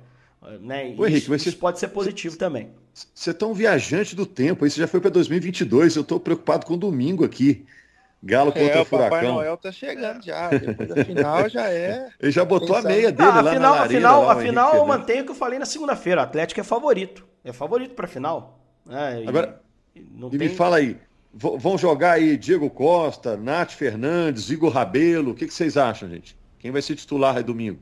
Né? 0.59 0.93
Ô, 0.97 1.05
Henrique, 1.05 1.33
isso, 1.33 1.49
isso 1.49 1.57
pode 1.57 1.79
ser 1.79 1.87
positivo 1.89 2.37
também. 2.37 2.69
Você 2.93 3.29
é 3.29 3.33
tão 3.33 3.53
viajante 3.53 4.15
do 4.15 4.25
tempo, 4.25 4.65
isso 4.65 4.77
já 4.77 4.87
foi 4.87 4.99
para 4.99 5.09
2022. 5.09 5.95
Eu 5.95 6.01
estou 6.01 6.19
preocupado 6.19 6.65
com 6.65 6.73
o 6.73 6.77
domingo 6.77 7.23
aqui. 7.23 7.65
Galo 8.23 8.51
contra 8.51 8.67
é, 8.67 8.81
o 8.81 8.85
Furacão. 8.85 9.09
Papai 9.09 9.27
Noel 9.27 9.57
tá 9.57 9.71
chegando 9.71 10.23
já. 10.23 10.49
Depois 10.49 10.89
da 10.89 11.05
final 11.05 11.49
já 11.49 11.69
é. 11.69 12.09
Ele 12.19 12.31
já 12.31 12.45
botou 12.45 12.75
a 12.75 12.81
meia 12.81 13.11
dele 13.11 13.29
ah, 13.29 13.41
lá 13.41 13.51
afinal, 13.51 13.75
na 13.75 13.83
afinal, 13.83 14.23
lá, 14.23 14.33
afinal 14.33 14.75
eu 14.75 14.85
mantenho 14.85 15.21
o 15.23 15.25
que 15.25 15.31
eu 15.31 15.35
falei 15.35 15.57
na 15.57 15.65
segunda-feira. 15.65 16.21
O 16.21 16.23
Atlético 16.23 16.59
é 16.59 16.63
favorito. 16.63 17.25
É 17.43 17.51
favorito 17.51 17.95
para 17.95 18.07
final. 18.07 18.59
É, 18.87 19.27
Agora, 19.27 19.59
não 19.95 20.27
e 20.27 20.37
tem... 20.37 20.49
me 20.49 20.49
fala 20.49 20.77
aí, 20.77 20.97
vão 21.33 21.77
jogar 21.77 22.13
aí 22.13 22.35
Diego 22.35 22.69
Costa, 22.69 23.37
Nath 23.37 23.71
Fernandes, 23.71 24.49
Igor 24.49 24.71
Rabelo. 24.71 25.31
O 25.31 25.35
que, 25.35 25.47
que 25.47 25.53
vocês 25.53 25.77
acham, 25.77 26.09
gente? 26.09 26.37
Quem 26.59 26.71
vai 26.71 26.81
ser 26.81 26.95
titular 26.95 27.37
aí 27.37 27.43
domingo? 27.43 27.79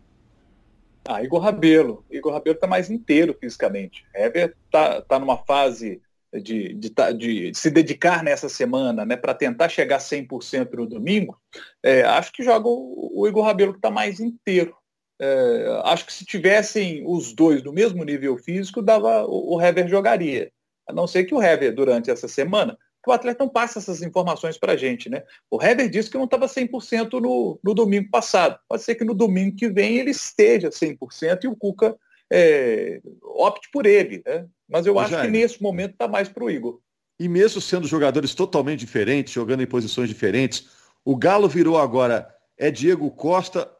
Ah, 1.08 1.24
Igor 1.24 1.42
Rabelo. 1.42 2.06
Igor 2.10 2.34
Rabelo 2.34 2.56
está 2.56 2.68
mais 2.68 2.90
inteiro 2.90 3.36
fisicamente. 3.40 4.06
Hever 4.14 4.56
está 4.66 5.02
tá 5.02 5.20
numa 5.20 5.38
fase 5.38 6.02
de, 6.32 6.74
de, 6.76 6.94
de, 7.18 7.52
se 7.56 7.72
dedicar 7.72 8.24
nessa 8.24 8.48
semana 8.48 9.04
né, 9.06 9.16
para 9.16 9.34
tentar 9.34 9.70
chegar 9.70 9.98
100% 9.98 10.74
no 10.74 10.86
domingo. 10.86 11.40
É, 11.82 12.04
acho 12.04 12.32
que 12.32 12.44
joga 12.44 12.68
o, 12.68 13.12
o 13.16 13.28
Igor 13.28 13.44
Rabelo 13.44 13.74
que 13.74 13.80
está 13.80 13.90
mais 13.90 14.20
inteiro. 14.20 14.76
É, 15.20 15.82
acho 15.86 16.06
que 16.06 16.14
se 16.14 16.24
tivessem 16.24 17.04
os 17.06 17.34
dois 17.34 17.64
no 17.64 17.74
mesmo 17.74 18.04
nível 18.04 18.38
físico, 18.38 18.82
dava 18.82 19.26
o, 19.26 19.56
o 19.56 19.62
Hever 19.62 19.88
jogaria. 19.88 20.52
A 20.88 20.94
não 20.94 21.08
ser 21.08 21.26
que 21.26 21.34
o 21.34 21.42
Hever, 21.42 21.74
durante 21.74 22.10
essa 22.10 22.28
semana, 22.28 22.78
que 23.04 23.10
o 23.10 23.14
atleta 23.14 23.44
não 23.44 23.50
passa 23.50 23.80
essas 23.80 24.02
informações 24.02 24.58
para 24.58 24.74
a 24.74 24.78
gente, 24.78 25.10
né? 25.10 25.24
O 25.50 25.62
Heber 25.62 25.90
disse 25.90 26.10
que 26.10 26.18
não 26.18 26.26
estava 26.26 26.48
100% 26.48 27.20
no, 27.20 27.60
no 27.64 27.74
domingo 27.74 28.10
passado. 28.10 28.60
Pode 28.68 28.84
ser 28.84 28.96
que 28.96 29.06
no 29.06 29.14
domingo 29.14 29.56
que 29.56 29.70
vem 29.70 29.98
ele 29.98 30.12
esteja 30.12 30.70
100% 30.70 31.44
e 31.44 31.48
o 31.48 31.56
Cuca 31.56 31.96
é, 32.32 33.02
opte 33.24 33.70
por 33.72 33.86
ele, 33.86 34.22
né? 34.26 34.46
Mas 34.68 34.86
eu 34.86 35.00
acho 35.00 35.20
que 35.20 35.28
nesse 35.28 35.62
momento 35.62 35.94
está 35.94 36.08
mais 36.08 36.30
para 36.30 36.44
o 36.44 36.50
Igor. 36.50 36.80
E 37.20 37.28
mesmo 37.28 37.60
sendo 37.60 37.88
jogadores 37.88 38.34
totalmente 38.34 38.80
diferentes, 38.80 39.34
jogando 39.34 39.64
em 39.64 39.68
posições 39.68 40.08
diferentes, 40.08 40.70
o 41.04 41.16
Galo 41.16 41.50
virou 41.50 41.78
agora 41.78 42.34
é 42.58 42.70
Diego 42.70 43.10
Costa 43.12 43.72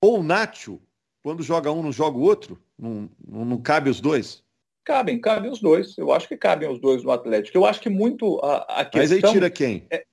ou 0.00 0.22
Nacho? 0.22 0.80
Quando 1.22 1.42
joga 1.42 1.70
um, 1.70 1.82
não 1.82 1.92
joga 1.92 2.16
o 2.16 2.22
outro? 2.22 2.58
Não, 2.78 3.10
não, 3.26 3.44
não 3.44 3.58
cabe 3.58 3.90
os 3.90 4.00
dois? 4.00 4.42
Cabem, 4.90 5.20
cabem 5.20 5.50
os 5.50 5.60
dois. 5.60 5.96
Eu 5.96 6.10
acho 6.10 6.26
que 6.26 6.36
cabem 6.36 6.68
os 6.68 6.80
dois 6.80 7.04
no 7.04 7.12
Atlético. 7.12 7.56
Eu 7.56 7.64
acho 7.64 7.80
que 7.80 7.88
muito 7.88 8.40
a, 8.42 8.80
a 8.80 8.84
questão... 8.84 9.00
Mas 9.00 9.12
aí 9.12 9.32
tira 9.32 9.48
quem? 9.48 9.86
É, 9.88 10.04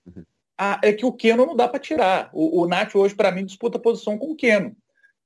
a, 0.55 0.79
é 0.83 0.93
que 0.93 1.03
o 1.03 1.11
Keno 1.11 1.47
não 1.47 1.55
dá 1.55 1.67
para 1.67 1.79
tirar. 1.79 2.29
O, 2.31 2.61
o 2.61 2.67
Nath 2.67 2.93
hoje, 2.95 3.15
para 3.15 3.31
mim, 3.31 3.43
disputa 3.43 3.79
posição 3.79 4.19
com 4.19 4.31
o 4.31 4.35
Keno. 4.35 4.75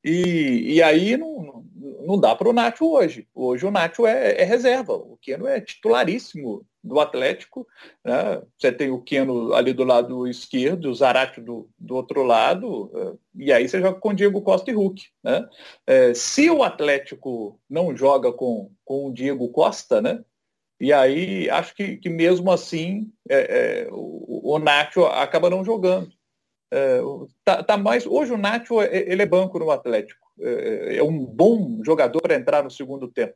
E, 0.03 0.75
e 0.75 0.81
aí 0.81 1.17
não, 1.17 1.65
não 2.05 2.17
dá 2.17 2.34
para 2.34 2.48
o 2.48 2.53
Nacho 2.53 2.86
hoje. 2.86 3.27
Hoje 3.36 3.65
o 3.65 3.72
Nacho 3.72 4.08
é, 4.08 4.41
é, 4.41 4.43
reserva. 4.46 4.93
O 4.93 5.17
Keno 5.22 5.46
é 5.46 5.60
titularíssimo 5.60 6.65
do 6.83 7.00
Atlético. 7.00 7.67
Né? 8.03 8.41
Você 8.57 8.71
tem 8.71 8.89
o 8.89 9.01
Keno 9.01 9.53
ali 9.53 9.73
do 9.73 9.83
lado 9.83 10.27
esquerdo, 10.27 10.89
o 10.89 10.95
Zarate 10.95 11.39
do, 11.39 11.69
do 11.77 11.95
outro 11.95 12.23
lado, 12.23 12.91
eh, 12.95 13.13
e 13.35 13.53
aí 13.53 13.67
você 13.67 13.79
joga 13.79 14.00
com 14.00 14.13
Diego 14.13 14.41
Costa 14.41 14.71
e 14.71 14.73
Hulk. 14.73 15.03
Né? 15.23 15.47
É, 15.85 16.13
se 16.13 16.50
o 16.50 16.63
Atlético 16.63 17.59
não 17.69 17.95
joga 17.95 18.31
com, 18.31 18.71
com 18.83 19.07
o 19.07 19.13
Diego 19.13 19.50
Costa, 19.50 20.01
né? 20.01 20.23
e 20.79 20.91
aí 20.91 21.50
acho 21.50 21.75
que, 21.75 21.97
que 21.97 22.09
mesmo 22.09 22.51
assim 22.51 23.11
é, 23.29 23.83
é, 23.83 23.88
o, 23.91 24.55
o 24.55 24.59
Nacho 24.59 25.05
acaba 25.05 25.50
não 25.50 25.63
jogando. 25.63 26.11
Tá, 27.43 27.61
tá, 27.61 27.75
mais 27.75 28.05
hoje 28.05 28.31
o 28.31 28.38
Nacho 28.38 28.81
ele 28.81 29.23
é 29.23 29.25
banco 29.25 29.59
no 29.59 29.69
Atlético 29.71 30.21
é 30.39 31.03
um 31.03 31.25
bom 31.25 31.81
jogador 31.83 32.21
para 32.21 32.35
entrar 32.35 32.63
no 32.63 32.71
segundo 32.71 33.09
tempo 33.09 33.35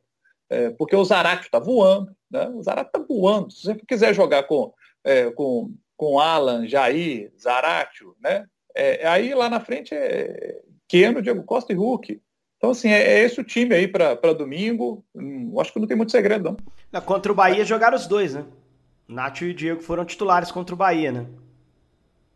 é, 0.50 0.70
porque 0.70 0.94
o 0.94 1.04
Zarate 1.04 1.46
está 1.46 1.58
voando 1.58 2.14
né? 2.30 2.48
o 2.48 2.62
Zarate 2.62 2.90
está 2.94 2.98
voando 3.06 3.50
se 3.50 3.62
você 3.62 3.74
quiser 3.86 4.14
jogar 4.14 4.44
com 4.44 4.72
é, 5.04 5.30
com 5.30 5.72
com 5.96 6.18
Alan 6.18 6.68
Jair 6.68 7.32
Zarate 7.40 8.04
né 8.20 8.46
é, 8.74 9.06
aí 9.06 9.34
lá 9.34 9.48
na 9.48 9.60
frente 9.60 9.94
é 9.94 10.60
Keno 10.88 11.22
Diego 11.22 11.42
Costa 11.42 11.72
e 11.72 11.76
Hulk 11.76 12.20
então, 12.58 12.70
assim, 12.70 12.88
é, 12.88 13.00
é 13.00 13.24
esse 13.24 13.40
o 13.40 13.44
time 13.44 13.74
aí 13.74 13.86
para 13.86 14.32
domingo. 14.32 15.04
Hum, 15.14 15.54
acho 15.60 15.72
que 15.72 15.78
não 15.78 15.86
tem 15.86 15.96
muito 15.96 16.12
segredo, 16.12 16.56
não. 16.92 17.00
Contra 17.02 17.30
o 17.30 17.34
Bahia 17.34 17.64
jogaram 17.64 17.96
os 17.96 18.06
dois, 18.06 18.34
né? 18.34 18.44
Nath 19.06 19.42
e 19.42 19.50
o 19.50 19.54
Diego 19.54 19.82
foram 19.82 20.04
titulares 20.04 20.50
contra 20.50 20.74
o 20.74 20.78
Bahia, 20.78 21.12
né? 21.12 21.26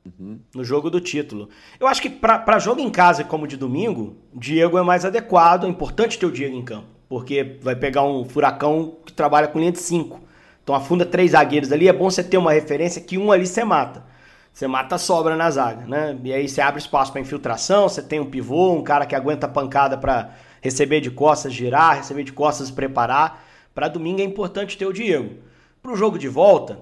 Uhum. 0.05 0.41
No 0.55 0.63
jogo 0.63 0.91
do 0.91 1.01
título. 1.01 1.49
Eu 1.79 1.87
acho 1.87 2.01
que 2.01 2.09
para 2.09 2.59
jogo 2.59 2.81
em 2.81 2.91
casa 2.91 3.25
como 3.25 3.47
de 3.47 3.57
domingo, 3.57 4.17
Diego 4.33 4.79
é 4.79 4.83
mais 4.83 5.05
adequado. 5.05 5.65
É 5.65 5.69
importante 5.69 6.19
ter 6.19 6.27
o 6.27 6.33
Diego 6.33 6.57
em 6.57 6.65
campo. 6.65 6.89
Porque 7.11 7.59
vai 7.61 7.75
pegar 7.75 8.05
um 8.05 8.25
furacão 8.25 8.95
que 9.05 9.13
trabalha 9.13 9.49
com 9.49 9.59
linha 9.59 9.73
de 9.73 9.81
5. 9.81 10.21
Então 10.63 10.77
afunda 10.77 11.05
três 11.05 11.33
zagueiros 11.33 11.73
ali. 11.73 11.89
É 11.89 11.93
bom 11.93 12.09
você 12.09 12.23
ter 12.23 12.39
uma 12.39 12.53
referência 12.53 13.03
que 13.03 13.19
um 13.19 13.33
ali 13.33 13.49
você 13.49 13.65
mata. 13.65 14.05
Você 14.53 14.69
mata 14.69 14.95
a 14.95 14.99
sobra 14.99 15.35
na 15.35 15.51
zaga, 15.51 15.89
né? 15.89 16.17
E 16.23 16.33
aí 16.33 16.49
você 16.49 16.61
abre 16.61 16.81
espaço 16.81 17.11
para 17.11 17.21
infiltração. 17.21 17.89
Você 17.89 18.01
tem 18.01 18.21
um 18.21 18.31
pivô, 18.31 18.73
um 18.73 18.85
cara 18.85 19.07
que 19.07 19.17
aguenta 19.17 19.47
a 19.47 19.49
pancada 19.49 19.99
para 19.99 20.37
receber 20.61 21.01
de 21.01 21.11
costas, 21.11 21.53
girar, 21.53 21.97
receber 21.97 22.23
de 22.23 22.33
costas, 22.33 22.71
preparar. 22.71 23.45
Para 23.75 23.89
domingo 23.89 24.21
é 24.21 24.25
importante 24.25 24.79
ter 24.79 24.87
o 24.87 24.93
Diego. 24.93 25.35
Para 25.83 25.91
o 25.91 25.97
jogo 25.97 26.17
de 26.17 26.29
volta, 26.29 26.79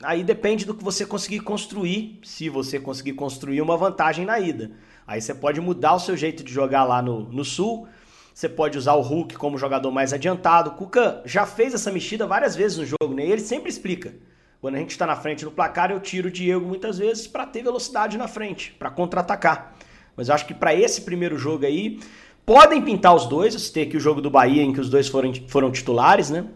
aí 0.00 0.22
depende 0.22 0.64
do 0.64 0.76
que 0.76 0.84
você 0.84 1.04
conseguir 1.04 1.40
construir, 1.40 2.20
se 2.22 2.48
você 2.48 2.78
conseguir 2.78 3.14
construir 3.14 3.60
uma 3.60 3.76
vantagem 3.76 4.24
na 4.24 4.38
ida. 4.38 4.70
Aí 5.04 5.20
você 5.20 5.34
pode 5.34 5.60
mudar 5.60 5.94
o 5.94 5.98
seu 5.98 6.16
jeito 6.16 6.44
de 6.44 6.52
jogar 6.52 6.84
lá 6.84 7.02
no, 7.02 7.24
no 7.24 7.44
Sul, 7.44 7.88
você 8.32 8.48
pode 8.48 8.78
usar 8.78 8.94
o 8.94 9.00
Hulk 9.00 9.36
como 9.36 9.58
jogador 9.58 9.90
mais 9.90 10.12
adiantado. 10.12 10.74
O 10.78 10.90
já 11.24 11.46
fez 11.46 11.74
essa 11.74 11.90
mexida 11.90 12.26
várias 12.26 12.56
vezes 12.56 12.78
no 12.78 12.86
jogo, 12.86 13.14
né? 13.14 13.26
E 13.26 13.32
ele 13.32 13.40
sempre 13.40 13.68
explica. 13.68 14.14
Quando 14.60 14.76
a 14.76 14.78
gente 14.78 14.90
está 14.90 15.06
na 15.06 15.16
frente 15.16 15.44
no 15.44 15.50
placar, 15.50 15.90
eu 15.90 16.00
tiro 16.00 16.28
o 16.28 16.30
Diego 16.30 16.64
muitas 16.64 16.98
vezes 16.98 17.26
para 17.26 17.46
ter 17.46 17.62
velocidade 17.62 18.16
na 18.16 18.28
frente, 18.28 18.74
para 18.78 18.90
contra-atacar. 18.90 19.74
Mas 20.16 20.28
eu 20.28 20.34
acho 20.34 20.46
que 20.46 20.54
para 20.54 20.74
esse 20.74 21.02
primeiro 21.02 21.36
jogo 21.36 21.66
aí, 21.66 21.98
podem 22.46 22.80
pintar 22.80 23.14
os 23.14 23.26
dois. 23.26 23.54
Você 23.54 23.72
tem 23.72 23.82
aqui 23.82 23.96
o 23.96 24.00
jogo 24.00 24.20
do 24.20 24.30
Bahia, 24.30 24.62
em 24.62 24.72
que 24.72 24.80
os 24.80 24.88
dois 24.88 25.08
foram, 25.08 25.32
foram 25.48 25.70
titulares, 25.70 26.30
né? 26.30 26.46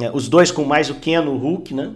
É, 0.00 0.10
os 0.12 0.28
dois 0.28 0.50
com 0.50 0.64
mais 0.64 0.90
o 0.90 0.96
Keno, 0.96 1.32
o 1.32 1.38
Hulk, 1.38 1.74
né? 1.74 1.94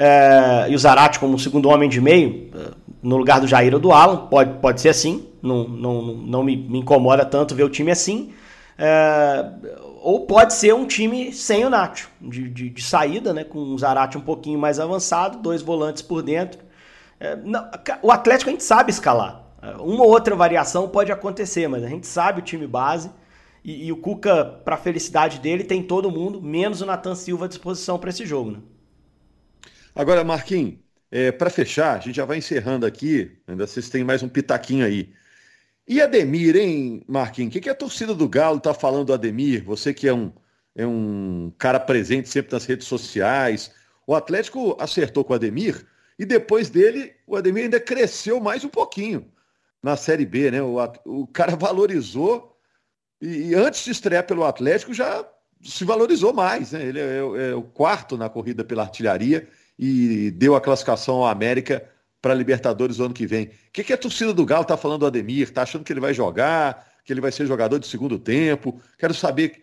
é, 0.00 0.66
e 0.70 0.74
o 0.74 0.78
Zarate 0.78 1.18
como 1.18 1.38
segundo 1.38 1.68
homem 1.68 1.86
de 1.86 2.00
meio, 2.00 2.48
é, 2.54 2.70
no 3.02 3.18
lugar 3.18 3.38
do 3.38 3.46
Jair 3.46 3.74
ou 3.74 3.78
do 3.78 3.92
Alan, 3.92 4.28
pode, 4.28 4.58
pode 4.58 4.80
ser 4.80 4.88
assim, 4.88 5.26
não, 5.42 5.68
não, 5.68 6.02
não 6.02 6.42
me, 6.42 6.56
me 6.56 6.78
incomoda 6.78 7.22
tanto 7.22 7.54
ver 7.54 7.64
o 7.64 7.68
time 7.68 7.90
assim. 7.90 8.32
É, 8.82 9.44
ou 10.00 10.24
pode 10.24 10.54
ser 10.54 10.74
um 10.74 10.86
time 10.86 11.34
sem 11.34 11.66
o 11.66 11.68
Nacho, 11.68 12.10
de, 12.18 12.48
de, 12.48 12.70
de, 12.70 12.82
saída, 12.82 13.34
né, 13.34 13.44
com 13.44 13.58
o 13.58 13.78
Zarate 13.78 14.16
um 14.16 14.22
pouquinho 14.22 14.58
mais 14.58 14.80
avançado, 14.80 15.36
dois 15.36 15.60
volantes 15.60 16.00
por 16.00 16.22
dentro. 16.22 16.58
É, 17.20 17.36
não, 17.36 17.70
o 18.00 18.10
Atlético 18.10 18.48
a 18.48 18.52
gente 18.54 18.64
sabe 18.64 18.90
escalar. 18.90 19.44
É, 19.60 19.72
uma 19.72 20.02
ou 20.02 20.08
outra 20.08 20.34
variação 20.34 20.88
pode 20.88 21.12
acontecer, 21.12 21.68
mas 21.68 21.84
a 21.84 21.88
gente 21.88 22.06
sabe 22.06 22.40
o 22.40 22.42
time 22.42 22.66
base. 22.66 23.10
E, 23.62 23.88
e 23.88 23.92
o 23.92 23.98
Cuca, 23.98 24.46
para 24.64 24.78
felicidade 24.78 25.40
dele, 25.40 25.62
tem 25.62 25.82
todo 25.82 26.10
mundo, 26.10 26.40
menos 26.40 26.80
o 26.80 26.86
Nathan 26.86 27.14
Silva 27.14 27.44
à 27.44 27.48
disposição 27.48 27.98
para 27.98 28.08
esse 28.08 28.24
jogo. 28.24 28.52
Né? 28.52 28.58
Agora, 29.94 30.24
Marquinhos, 30.24 30.76
é, 31.10 31.30
para 31.30 31.50
fechar, 31.50 31.98
a 31.98 32.00
gente 32.00 32.16
já 32.16 32.24
vai 32.24 32.38
encerrando 32.38 32.86
aqui, 32.86 33.36
ainda 33.46 33.66
vocês 33.66 33.90
têm 33.90 34.02
mais 34.02 34.22
um 34.22 34.28
pitaquinho 34.28 34.86
aí. 34.86 35.12
E 35.90 36.00
Ademir, 36.00 36.54
hein, 36.54 37.02
Marquinhos? 37.08 37.52
O 37.52 37.60
que, 37.60 37.68
a 37.68 37.74
torcida 37.74 38.14
do 38.14 38.28
Galo 38.28 38.58
está 38.58 38.72
falando 38.72 39.06
do 39.06 39.12
Ademir? 39.12 39.64
Você 39.64 39.92
que 39.92 40.06
é 40.06 40.14
um, 40.14 40.32
é 40.72 40.86
um 40.86 41.52
cara 41.58 41.80
presente 41.80 42.28
sempre 42.28 42.52
nas 42.52 42.64
redes 42.64 42.86
sociais. 42.86 43.72
O 44.06 44.14
Atlético 44.14 44.76
acertou 44.78 45.24
com 45.24 45.32
o 45.32 45.34
Ademir 45.34 45.84
e 46.16 46.24
depois 46.24 46.70
dele 46.70 47.12
o 47.26 47.34
Ademir 47.34 47.64
ainda 47.64 47.80
cresceu 47.80 48.38
mais 48.38 48.62
um 48.62 48.68
pouquinho 48.68 49.32
na 49.82 49.96
Série 49.96 50.24
B, 50.24 50.52
né? 50.52 50.62
O, 50.62 50.76
o 51.06 51.26
cara 51.26 51.56
valorizou 51.58 52.56
e, 53.20 53.48
e 53.48 53.54
antes 53.56 53.84
de 53.84 53.90
estrear 53.90 54.24
pelo 54.24 54.44
Atlético 54.44 54.94
já 54.94 55.28
se 55.60 55.84
valorizou 55.84 56.32
mais, 56.32 56.70
né? 56.70 56.84
Ele 56.84 57.00
é, 57.00 57.02
é, 57.02 57.50
é 57.50 57.54
o 57.56 57.64
quarto 57.64 58.16
na 58.16 58.28
corrida 58.28 58.62
pela 58.62 58.82
artilharia 58.82 59.48
e 59.76 60.30
deu 60.30 60.54
a 60.54 60.60
classificação 60.60 61.16
ao 61.16 61.26
América 61.26 61.84
para 62.20 62.34
Libertadores 62.34 62.98
o 62.98 63.04
ano 63.04 63.14
que 63.14 63.26
vem. 63.26 63.46
O 63.46 63.50
que, 63.72 63.84
que 63.84 63.92
a 63.92 63.98
torcida 63.98 64.32
do 64.32 64.44
Galo 64.44 64.62
está 64.62 64.76
falando 64.76 65.00
do 65.00 65.06
Ademir? 65.06 65.48
Está 65.48 65.62
achando 65.62 65.84
que 65.84 65.92
ele 65.92 66.00
vai 66.00 66.12
jogar, 66.12 66.86
que 67.04 67.12
ele 67.12 67.20
vai 67.20 67.32
ser 67.32 67.46
jogador 67.46 67.78
de 67.78 67.86
segundo 67.86 68.18
tempo? 68.18 68.80
Quero 68.98 69.14
saber 69.14 69.62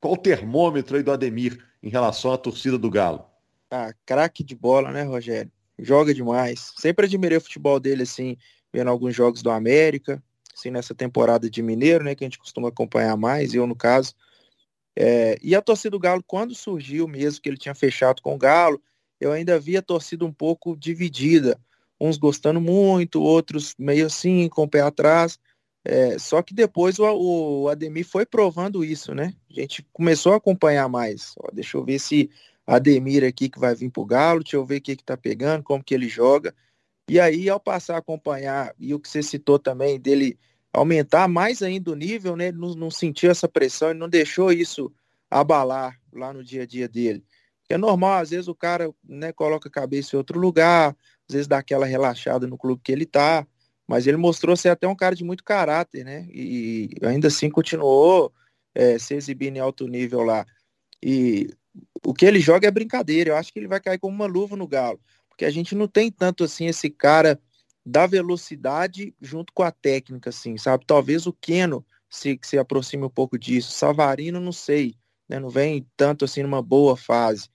qual 0.00 0.14
o 0.14 0.16
termômetro 0.16 0.96
aí 0.96 1.02
do 1.02 1.12
Ademir 1.12 1.58
em 1.82 1.88
relação 1.88 2.32
à 2.32 2.38
torcida 2.38 2.78
do 2.78 2.90
Galo. 2.90 3.24
Ah, 3.70 3.92
craque 4.06 4.42
de 4.42 4.54
bola, 4.54 4.90
né, 4.90 5.02
Rogério? 5.02 5.52
Joga 5.78 6.14
demais. 6.14 6.72
Sempre 6.76 7.06
admirei 7.06 7.38
o 7.38 7.40
futebol 7.40 7.78
dele, 7.78 8.02
assim, 8.02 8.36
vendo 8.72 8.90
alguns 8.90 9.14
jogos 9.14 9.42
do 9.42 9.50
América, 9.50 10.22
assim, 10.56 10.70
nessa 10.70 10.94
temporada 10.94 11.48
de 11.48 11.62
Mineiro, 11.62 12.02
né, 12.02 12.14
que 12.14 12.24
a 12.24 12.26
gente 12.26 12.38
costuma 12.38 12.68
acompanhar 12.68 13.16
mais, 13.16 13.54
eu 13.54 13.66
no 13.66 13.76
caso. 13.76 14.14
É, 14.96 15.38
e 15.40 15.54
a 15.54 15.62
torcida 15.62 15.90
do 15.90 16.00
Galo, 16.00 16.24
quando 16.26 16.54
surgiu 16.54 17.06
mesmo, 17.06 17.40
que 17.40 17.48
ele 17.48 17.56
tinha 17.56 17.74
fechado 17.74 18.20
com 18.20 18.34
o 18.34 18.38
Galo, 18.38 18.82
eu 19.20 19.30
ainda 19.30 19.58
via 19.58 19.78
a 19.78 19.82
torcida 19.82 20.24
um 20.24 20.32
pouco 20.32 20.76
dividida. 20.76 21.60
Uns 22.00 22.16
gostando 22.16 22.60
muito, 22.60 23.20
outros 23.22 23.74
meio 23.78 24.06
assim, 24.06 24.48
com 24.48 24.62
o 24.62 24.68
pé 24.68 24.80
atrás. 24.80 25.38
É, 25.84 26.18
só 26.18 26.42
que 26.42 26.54
depois 26.54 26.98
o, 26.98 27.04
o, 27.62 27.68
Ademir 27.68 28.06
foi 28.06 28.26
provando 28.26 28.84
isso, 28.84 29.14
né? 29.14 29.32
A 29.50 29.60
gente 29.60 29.86
começou 29.92 30.32
a 30.32 30.36
acompanhar 30.36 30.88
mais. 30.88 31.34
Ó, 31.38 31.50
deixa 31.52 31.76
eu 31.76 31.84
ver 31.84 31.98
se 31.98 32.30
Ademir 32.66 33.24
aqui 33.24 33.48
que 33.48 33.58
vai 33.58 33.74
vir 33.74 33.90
pro 33.90 34.04
Galo, 34.04 34.42
deixa 34.42 34.56
eu 34.56 34.66
ver 34.66 34.76
o 34.76 34.80
que 34.82 34.96
que 34.96 35.04
tá 35.04 35.16
pegando, 35.16 35.62
como 35.62 35.82
que 35.82 35.94
ele 35.94 36.08
joga. 36.08 36.54
E 37.08 37.18
aí, 37.18 37.48
ao 37.48 37.58
passar 37.58 37.94
a 37.94 37.98
acompanhar, 37.98 38.74
e 38.78 38.92
o 38.92 39.00
que 39.00 39.08
você 39.08 39.22
citou 39.22 39.58
também, 39.58 39.98
dele 39.98 40.38
aumentar 40.72 41.26
mais 41.26 41.62
ainda 41.62 41.90
o 41.90 41.94
nível, 41.94 42.36
né? 42.36 42.48
Ele 42.48 42.58
não, 42.58 42.74
não 42.74 42.90
sentiu 42.90 43.30
essa 43.30 43.48
pressão, 43.48 43.90
ele 43.90 43.98
não 43.98 44.08
deixou 44.08 44.52
isso 44.52 44.92
abalar 45.30 45.98
lá 46.12 46.32
no 46.32 46.44
dia 46.44 46.64
a 46.64 46.66
dia 46.66 46.88
dele. 46.88 47.24
É 47.68 47.76
normal, 47.76 48.20
às 48.20 48.30
vezes 48.30 48.48
o 48.48 48.54
cara 48.54 48.90
né, 49.04 49.32
coloca 49.32 49.68
a 49.68 49.72
cabeça 49.72 50.14
em 50.14 50.18
outro 50.18 50.38
lugar, 50.38 50.96
às 51.28 51.34
vezes 51.34 51.46
dá 51.46 51.58
aquela 51.58 51.86
relaxada 51.86 52.46
no 52.46 52.58
clube 52.58 52.82
que 52.82 52.92
ele 52.92 53.06
tá, 53.06 53.46
mas 53.86 54.06
ele 54.06 54.16
mostrou 54.16 54.56
ser 54.56 54.70
até 54.70 54.86
um 54.86 54.96
cara 54.96 55.14
de 55.14 55.24
muito 55.24 55.44
caráter, 55.44 56.04
né? 56.04 56.26
E 56.30 56.90
ainda 57.02 57.28
assim 57.28 57.50
continuou 57.50 58.32
é, 58.74 58.98
se 58.98 59.14
exibindo 59.14 59.56
em 59.56 59.60
alto 59.60 59.86
nível 59.86 60.22
lá. 60.22 60.46
E 61.02 61.50
o 62.04 62.12
que 62.12 62.26
ele 62.26 62.40
joga 62.40 62.68
é 62.68 62.70
brincadeira, 62.70 63.30
eu 63.30 63.36
acho 63.36 63.52
que 63.52 63.58
ele 63.58 63.68
vai 63.68 63.80
cair 63.80 63.98
como 63.98 64.14
uma 64.14 64.26
luva 64.26 64.56
no 64.56 64.66
galo, 64.66 65.00
porque 65.28 65.44
a 65.44 65.50
gente 65.50 65.74
não 65.74 65.86
tem 65.86 66.10
tanto 66.10 66.44
assim 66.44 66.66
esse 66.66 66.90
cara 66.90 67.40
da 67.84 68.06
velocidade 68.06 69.14
junto 69.20 69.52
com 69.52 69.62
a 69.62 69.70
técnica, 69.70 70.30
assim, 70.30 70.58
sabe? 70.58 70.84
Talvez 70.86 71.26
o 71.26 71.32
Keno 71.32 71.84
se, 72.10 72.38
se 72.42 72.58
aproxime 72.58 73.04
um 73.04 73.10
pouco 73.10 73.38
disso. 73.38 73.72
Savarino, 73.72 74.40
não 74.40 74.52
sei, 74.52 74.94
né? 75.28 75.38
Não 75.38 75.48
vem 75.48 75.86
tanto 75.96 76.24
assim 76.24 76.42
numa 76.42 76.60
boa 76.60 76.96
fase. 76.96 77.48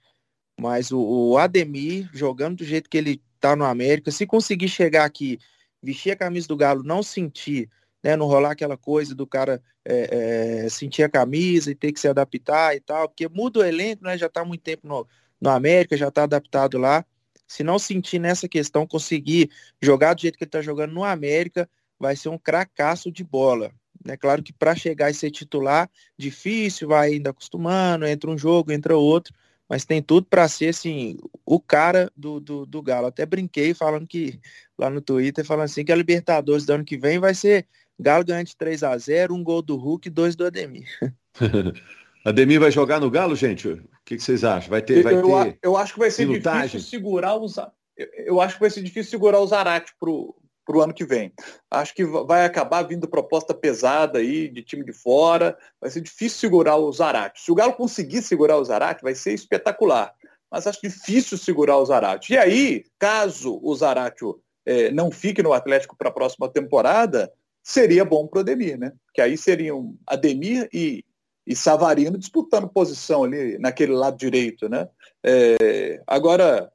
Mas 0.59 0.91
o, 0.91 0.99
o 0.99 1.37
Ademir, 1.37 2.09
jogando 2.13 2.57
do 2.57 2.65
jeito 2.65 2.89
que 2.89 2.97
ele 2.97 3.21
tá 3.43 3.57
no 3.57 3.65
América, 3.65 4.09
se 4.09 4.25
conseguir 4.25 4.69
chegar 4.69 5.03
aqui, 5.03 5.37
vestir 5.81 6.11
a 6.11 6.15
camisa 6.15 6.47
do 6.47 6.55
Galo, 6.55 6.81
não 6.81 7.03
sentir, 7.03 7.69
né? 8.01 8.15
Não 8.15 8.25
rolar 8.25 8.51
aquela 8.51 8.77
coisa 8.77 9.13
do 9.13 9.27
cara 9.27 9.61
é, 9.83 10.63
é, 10.63 10.69
sentir 10.69 11.03
a 11.03 11.09
camisa 11.09 11.69
e 11.69 11.75
ter 11.75 11.91
que 11.91 11.99
se 11.99 12.07
adaptar 12.07 12.73
e 12.73 12.79
tal, 12.79 13.09
porque 13.09 13.27
muda 13.27 13.59
o 13.59 13.65
elenco, 13.65 14.05
né? 14.05 14.17
Já 14.17 14.29
tá 14.29 14.45
muito 14.45 14.61
tempo 14.61 14.87
no, 14.87 15.05
no 15.41 15.49
América, 15.49 15.97
já 15.97 16.09
tá 16.09 16.23
adaptado 16.23 16.77
lá. 16.77 17.05
Se 17.45 17.65
não 17.65 17.77
sentir 17.77 18.17
nessa 18.17 18.47
questão, 18.47 18.87
conseguir 18.87 19.51
jogar 19.81 20.13
do 20.13 20.21
jeito 20.21 20.37
que 20.37 20.45
ele 20.45 20.51
tá 20.51 20.61
jogando 20.61 20.93
no 20.93 21.03
América, 21.03 21.69
vai 21.99 22.15
ser 22.15 22.29
um 22.29 22.37
cracaço 22.37 23.11
de 23.11 23.25
bola. 23.25 23.73
É 24.07 24.15
claro 24.15 24.41
que 24.41 24.53
para 24.53 24.73
chegar 24.73 25.11
e 25.11 25.13
ser 25.13 25.31
titular, 25.31 25.89
difícil, 26.17 26.87
vai 26.87 27.11
ainda 27.11 27.31
acostumando, 27.31 28.07
entra 28.07 28.29
um 28.29 28.37
jogo, 28.37 28.71
entra 28.71 28.95
outro, 28.95 29.33
mas 29.73 29.85
tem 29.85 30.03
tudo 30.03 30.27
para 30.29 30.47
ser 30.47 30.67
assim, 30.67 31.17
o 31.43 31.59
cara 31.59 32.11
do, 32.15 32.39
do, 32.39 32.63
do 32.63 32.79
Galo. 32.79 33.07
Até 33.07 33.25
brinquei 33.25 33.73
falando 33.73 34.05
que 34.05 34.39
lá 34.77 34.87
no 34.87 35.01
Twitter, 35.01 35.43
falando 35.43 35.65
assim 35.65 35.83
que 35.83 35.91
a 35.91 35.95
Libertadores 35.95 36.63
do 36.63 36.73
ano 36.73 36.85
que 36.85 36.95
vem 36.95 37.17
vai 37.17 37.33
ser 37.33 37.65
Galo 37.99 38.23
ganhando 38.23 38.45
de 38.45 38.55
3 38.55 38.83
a 38.83 38.95
0 38.95 39.33
um 39.33 39.43
gol 39.43 39.63
do 39.63 39.75
Hulk 39.75 40.07
e 40.07 40.11
dois 40.11 40.35
do 40.35 40.45
Ademir. 40.45 40.87
Ademir 42.23 42.59
vai 42.59 42.69
jogar 42.69 42.99
no 42.99 43.09
Galo, 43.09 43.35
gente? 43.35 43.67
O 43.67 43.81
que, 44.05 44.15
que 44.15 44.23
vocês 44.23 44.43
acham? 44.43 44.69
Vai 44.69 44.83
ter, 44.83 45.01
vai 45.01 45.15
eu, 45.15 45.23
ter 45.23 45.57
eu 45.63 45.75
acho 45.75 45.93
que 45.93 45.99
vai 45.99 46.11
ser 46.11 46.27
difícil 46.27 46.79
segurar 46.79 47.35
os 47.35 47.55
eu 47.97 48.39
acho 48.39 48.53
que 48.53 48.61
vai 48.61 48.69
ser 48.69 48.83
difícil 48.83 49.09
segurar 49.09 49.39
o 49.39 49.47
Zarate 49.47 49.91
pro 49.99 50.35
para 50.65 50.77
o 50.77 50.81
ano 50.81 50.93
que 50.93 51.05
vem. 51.05 51.33
Acho 51.69 51.93
que 51.93 52.05
vai 52.05 52.45
acabar 52.45 52.83
vindo 52.83 53.07
proposta 53.07 53.53
pesada 53.53 54.19
aí 54.19 54.47
de 54.47 54.63
time 54.63 54.83
de 54.83 54.93
fora. 54.93 55.57
Vai 55.79 55.89
ser 55.89 56.01
difícil 56.01 56.39
segurar 56.39 56.77
o 56.77 56.91
Zarate. 56.91 57.41
Se 57.41 57.51
o 57.51 57.55
Galo 57.55 57.73
conseguir 57.73 58.21
segurar 58.21 58.57
o 58.57 58.65
Zarate, 58.65 59.03
vai 59.03 59.15
ser 59.15 59.33
espetacular. 59.33 60.13
Mas 60.51 60.67
acho 60.67 60.81
difícil 60.81 61.37
segurar 61.37 61.77
o 61.77 61.85
Zarate. 61.85 62.33
E 62.33 62.37
aí, 62.37 62.85
caso 62.99 63.59
o 63.61 63.75
Zarate 63.75 64.23
é, 64.65 64.91
não 64.91 65.11
fique 65.11 65.41
no 65.41 65.53
Atlético 65.53 65.95
para 65.97 66.09
a 66.09 66.13
próxima 66.13 66.47
temporada, 66.47 67.31
seria 67.61 68.05
bom 68.05 68.27
para 68.27 68.37
o 68.37 68.41
Ademir, 68.41 68.77
né? 68.77 68.93
Que 69.13 69.21
aí 69.21 69.37
seriam 69.37 69.97
Ademir 70.05 70.69
e, 70.73 71.03
e 71.45 71.55
Savarino 71.55 72.17
disputando 72.17 72.69
posição 72.69 73.23
ali 73.23 73.57
naquele 73.57 73.93
lado 73.93 74.17
direito, 74.17 74.69
né? 74.69 74.87
É, 75.23 76.01
agora, 76.05 76.71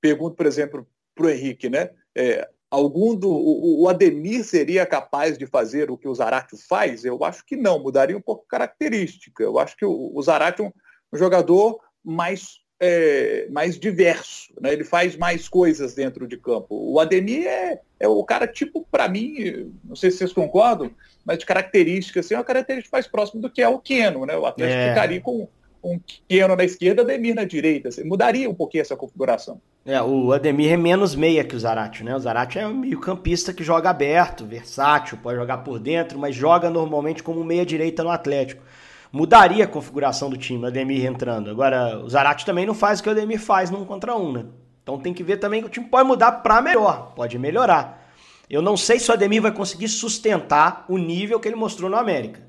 pergunto, 0.00 0.36
por 0.36 0.46
exemplo, 0.46 0.86
para 1.14 1.26
o 1.26 1.30
Henrique, 1.30 1.70
né? 1.70 1.90
É, 2.14 2.48
algum 2.74 3.14
do 3.14 3.30
o, 3.30 3.82
o, 3.82 3.88
Ademir 3.88 4.44
seria 4.44 4.84
capaz 4.84 5.38
de 5.38 5.46
fazer 5.46 5.90
o 5.90 5.96
que 5.96 6.08
o 6.08 6.14
Zarate 6.14 6.56
faz? 6.56 7.04
Eu 7.04 7.24
acho 7.24 7.44
que 7.44 7.56
não, 7.56 7.78
mudaria 7.78 8.16
um 8.16 8.20
pouco 8.20 8.44
a 8.46 8.50
característica. 8.50 9.42
Eu 9.42 9.58
acho 9.58 9.76
que 9.76 9.84
o, 9.84 10.10
o 10.14 10.22
Zarate 10.22 10.60
é 10.60 10.64
um, 10.64 10.72
um 11.12 11.16
jogador 11.16 11.80
mais 12.02 12.64
é, 12.80 13.46
mais 13.50 13.78
diverso, 13.78 14.52
né? 14.60 14.72
ele 14.72 14.84
faz 14.84 15.16
mais 15.16 15.48
coisas 15.48 15.94
dentro 15.94 16.26
de 16.26 16.36
campo. 16.36 16.66
O 16.70 16.98
Ademir 16.98 17.46
é, 17.46 17.80
é 18.00 18.08
o 18.08 18.22
cara 18.24 18.46
tipo, 18.46 18.86
para 18.90 19.08
mim, 19.08 19.72
não 19.84 19.94
sei 19.94 20.10
se 20.10 20.18
vocês 20.18 20.32
concordam, 20.32 20.90
mas 21.24 21.38
de 21.38 21.46
característica, 21.46 22.20
assim, 22.20 22.34
é 22.34 22.36
uma 22.36 22.44
característica 22.44 22.94
mais 22.94 23.06
próxima 23.06 23.40
do 23.40 23.48
que 23.48 23.62
é 23.62 23.68
o 23.68 23.78
Keno, 23.78 24.26
né? 24.26 24.36
O 24.36 24.44
Atlético 24.44 24.78
é. 24.78 24.88
ficaria 24.88 25.20
com 25.20 25.48
um 25.82 26.00
Keno 26.28 26.56
na 26.56 26.64
esquerda, 26.64 27.02
Ademir 27.02 27.34
na 27.34 27.44
direita. 27.44 27.88
Assim, 27.88 28.04
mudaria 28.04 28.50
um 28.50 28.54
pouquinho 28.54 28.82
essa 28.82 28.96
configuração. 28.96 29.60
É, 29.86 30.00
o 30.02 30.32
Ademir 30.32 30.72
é 30.72 30.76
menos 30.78 31.14
meia 31.14 31.44
que 31.44 31.54
o 31.54 31.60
Zarate, 31.60 32.02
né? 32.02 32.16
O 32.16 32.18
Zarate 32.18 32.58
é 32.58 32.66
um 32.66 32.74
meio 32.74 32.98
campista 32.98 33.52
que 33.52 33.62
joga 33.62 33.90
aberto, 33.90 34.46
versátil, 34.46 35.18
pode 35.18 35.38
jogar 35.38 35.58
por 35.58 35.78
dentro, 35.78 36.18
mas 36.18 36.34
joga 36.34 36.70
normalmente 36.70 37.22
como 37.22 37.44
meia 37.44 37.66
direita 37.66 38.02
no 38.02 38.08
Atlético. 38.08 38.62
Mudaria 39.12 39.64
a 39.64 39.68
configuração 39.68 40.30
do 40.30 40.38
time, 40.38 40.64
o 40.64 40.66
Ademir 40.66 41.04
entrando. 41.04 41.50
Agora, 41.50 41.98
o 41.98 42.08
Zarate 42.08 42.46
também 42.46 42.64
não 42.64 42.72
faz 42.72 42.98
o 42.98 43.02
que 43.02 43.10
o 43.10 43.12
Ademir 43.12 43.38
faz 43.38 43.70
num 43.70 43.84
contra 43.84 44.16
um, 44.16 44.32
né? 44.32 44.46
Então 44.82 44.98
tem 44.98 45.12
que 45.12 45.22
ver 45.22 45.36
também 45.36 45.60
que 45.60 45.66
o 45.66 45.70
time 45.70 45.86
pode 45.86 46.08
mudar 46.08 46.32
para 46.32 46.62
melhor, 46.62 47.12
pode 47.14 47.38
melhorar. 47.38 48.10
Eu 48.48 48.62
não 48.62 48.78
sei 48.78 48.98
se 48.98 49.10
o 49.10 49.14
Ademir 49.14 49.42
vai 49.42 49.52
conseguir 49.52 49.88
sustentar 49.88 50.86
o 50.88 50.96
nível 50.96 51.38
que 51.38 51.46
ele 51.46 51.56
mostrou 51.56 51.90
no 51.90 51.96
América, 51.96 52.40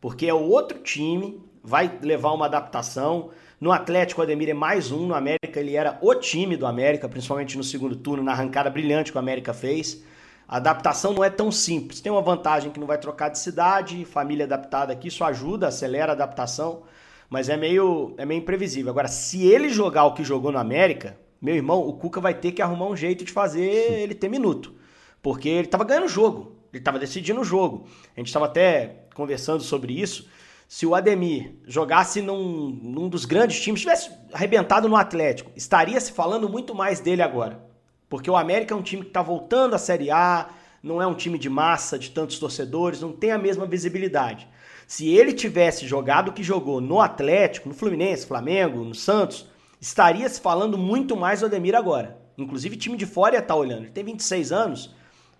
porque 0.00 0.26
é 0.26 0.34
outro 0.34 0.80
time, 0.80 1.40
vai 1.62 1.98
levar 2.02 2.32
uma 2.32 2.46
adaptação. 2.46 3.30
No 3.60 3.72
Atlético, 3.72 4.22
o 4.22 4.24
Ademir 4.24 4.48
é 4.48 4.54
mais 4.54 4.90
um. 4.90 5.06
No 5.06 5.14
América, 5.14 5.60
ele 5.60 5.76
era 5.76 5.98
o 6.00 6.14
time 6.14 6.56
do 6.56 6.66
América, 6.66 7.06
principalmente 7.06 7.58
no 7.58 7.62
segundo 7.62 7.94
turno, 7.94 8.22
na 8.22 8.32
arrancada 8.32 8.70
brilhante 8.70 9.12
que 9.12 9.18
o 9.18 9.20
América 9.20 9.52
fez. 9.52 10.02
A 10.48 10.56
adaptação 10.56 11.12
não 11.12 11.22
é 11.22 11.28
tão 11.28 11.52
simples. 11.52 12.00
Tem 12.00 12.10
uma 12.10 12.22
vantagem 12.22 12.70
que 12.70 12.80
não 12.80 12.86
vai 12.86 12.96
trocar 12.96 13.28
de 13.28 13.38
cidade, 13.38 14.06
família 14.06 14.46
adaptada 14.46 14.94
aqui, 14.94 15.08
isso 15.08 15.22
ajuda, 15.22 15.68
acelera 15.68 16.12
a 16.12 16.14
adaptação, 16.14 16.84
mas 17.28 17.50
é 17.50 17.56
meio, 17.58 18.14
é 18.16 18.24
meio 18.24 18.38
imprevisível. 18.38 18.90
Agora, 18.90 19.08
se 19.08 19.46
ele 19.46 19.68
jogar 19.68 20.06
o 20.06 20.14
que 20.14 20.24
jogou 20.24 20.50
no 20.50 20.58
América, 20.58 21.18
meu 21.38 21.54
irmão, 21.54 21.86
o 21.86 21.92
Cuca 21.92 22.18
vai 22.18 22.32
ter 22.32 22.52
que 22.52 22.62
arrumar 22.62 22.86
um 22.86 22.96
jeito 22.96 23.26
de 23.26 23.30
fazer 23.30 23.60
ele 23.60 24.14
ter 24.14 24.30
minuto. 24.30 24.72
Porque 25.20 25.50
ele 25.50 25.66
estava 25.66 25.84
ganhando 25.84 26.06
o 26.06 26.08
jogo, 26.08 26.56
ele 26.72 26.80
estava 26.80 26.98
decidindo 26.98 27.42
o 27.42 27.44
jogo. 27.44 27.86
A 28.16 28.20
gente 28.20 28.28
estava 28.28 28.46
até 28.46 29.04
conversando 29.14 29.62
sobre 29.62 30.00
isso 30.00 30.26
se 30.70 30.86
o 30.86 30.94
Ademir 30.94 31.56
jogasse 31.66 32.22
num, 32.22 32.68
num 32.70 33.08
dos 33.08 33.24
grandes 33.24 33.60
times, 33.60 33.80
tivesse 33.80 34.08
arrebentado 34.32 34.88
no 34.88 34.94
Atlético, 34.94 35.50
estaria 35.56 36.00
se 36.00 36.12
falando 36.12 36.48
muito 36.48 36.76
mais 36.76 37.00
dele 37.00 37.22
agora. 37.22 37.60
Porque 38.08 38.30
o 38.30 38.36
América 38.36 38.72
é 38.72 38.76
um 38.76 38.82
time 38.82 39.02
que 39.02 39.08
está 39.08 39.20
voltando 39.20 39.74
à 39.74 39.78
Série 39.78 40.12
A, 40.12 40.48
não 40.80 41.02
é 41.02 41.06
um 41.08 41.14
time 41.16 41.40
de 41.40 41.50
massa, 41.50 41.98
de 41.98 42.12
tantos 42.12 42.38
torcedores, 42.38 43.00
não 43.00 43.10
tem 43.10 43.32
a 43.32 43.36
mesma 43.36 43.66
visibilidade. 43.66 44.46
Se 44.86 45.08
ele 45.08 45.32
tivesse 45.32 45.88
jogado 45.88 46.28
o 46.28 46.32
que 46.32 46.44
jogou 46.44 46.80
no 46.80 47.00
Atlético, 47.00 47.68
no 47.68 47.74
Fluminense, 47.74 48.24
Flamengo, 48.24 48.84
no 48.84 48.94
Santos, 48.94 49.48
estaria 49.80 50.28
se 50.28 50.40
falando 50.40 50.78
muito 50.78 51.16
mais 51.16 51.40
do 51.40 51.46
Ademir 51.46 51.74
agora. 51.74 52.16
Inclusive, 52.38 52.76
time 52.76 52.96
de 52.96 53.06
fora 53.06 53.34
ia 53.34 53.40
estar 53.40 53.54
tá 53.54 53.60
olhando. 53.60 53.86
Ele 53.86 53.90
tem 53.90 54.04
26 54.04 54.52
anos, 54.52 54.94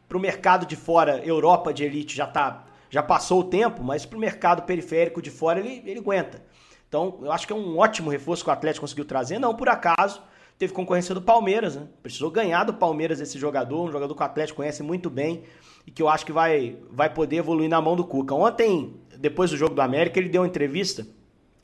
para 0.08 0.18
o 0.18 0.20
mercado 0.20 0.66
de 0.66 0.74
fora, 0.74 1.24
Europa 1.24 1.72
de 1.72 1.84
elite 1.84 2.16
já 2.16 2.24
está 2.24 2.64
já 2.90 3.03
passou 3.03 3.40
o 3.40 3.44
tempo, 3.44 3.83
mas 3.83 4.05
para 4.05 4.18
o 4.18 4.20
mercado 4.20 4.62
periférico 4.62 5.22
de 5.22 5.31
fora 5.31 5.61
ele, 5.61 5.83
ele 5.87 6.00
aguenta. 6.00 6.42
Então, 6.88 7.20
eu 7.22 7.31
acho 7.31 7.46
que 7.46 7.53
é 7.53 7.57
um 7.57 7.79
ótimo 7.79 8.11
reforço 8.11 8.42
que 8.42 8.50
o 8.50 8.53
Atlético 8.53 8.83
conseguiu 8.83 9.05
trazer. 9.05 9.38
Não 9.38 9.55
por 9.55 9.68
acaso, 9.68 10.20
teve 10.59 10.72
concorrência 10.72 11.14
do 11.14 11.22
Palmeiras, 11.22 11.76
né? 11.76 11.87
Precisou 12.03 12.33
ganhar 12.33 12.64
do 12.64 12.74
Palmeiras 12.74 13.20
esse 13.20 13.38
jogador, 13.38 13.88
um 13.88 13.92
jogador 13.92 14.12
que 14.12 14.20
o 14.20 14.26
Atlético 14.26 14.57
conhece 14.57 14.83
muito 14.83 15.09
bem 15.09 15.44
e 15.87 15.90
que 15.92 16.03
eu 16.03 16.09
acho 16.09 16.26
que 16.26 16.33
vai, 16.33 16.76
vai 16.90 17.09
poder 17.09 17.37
evoluir 17.37 17.70
na 17.70 17.81
mão 17.81 17.94
do 17.94 18.05
Cuca. 18.05 18.35
Ontem, 18.35 19.00
depois 19.16 19.50
do 19.50 19.57
jogo 19.57 19.72
do 19.72 19.81
América, 19.81 20.18
ele 20.18 20.29
deu 20.29 20.42
uma 20.42 20.48
entrevista, 20.48 21.07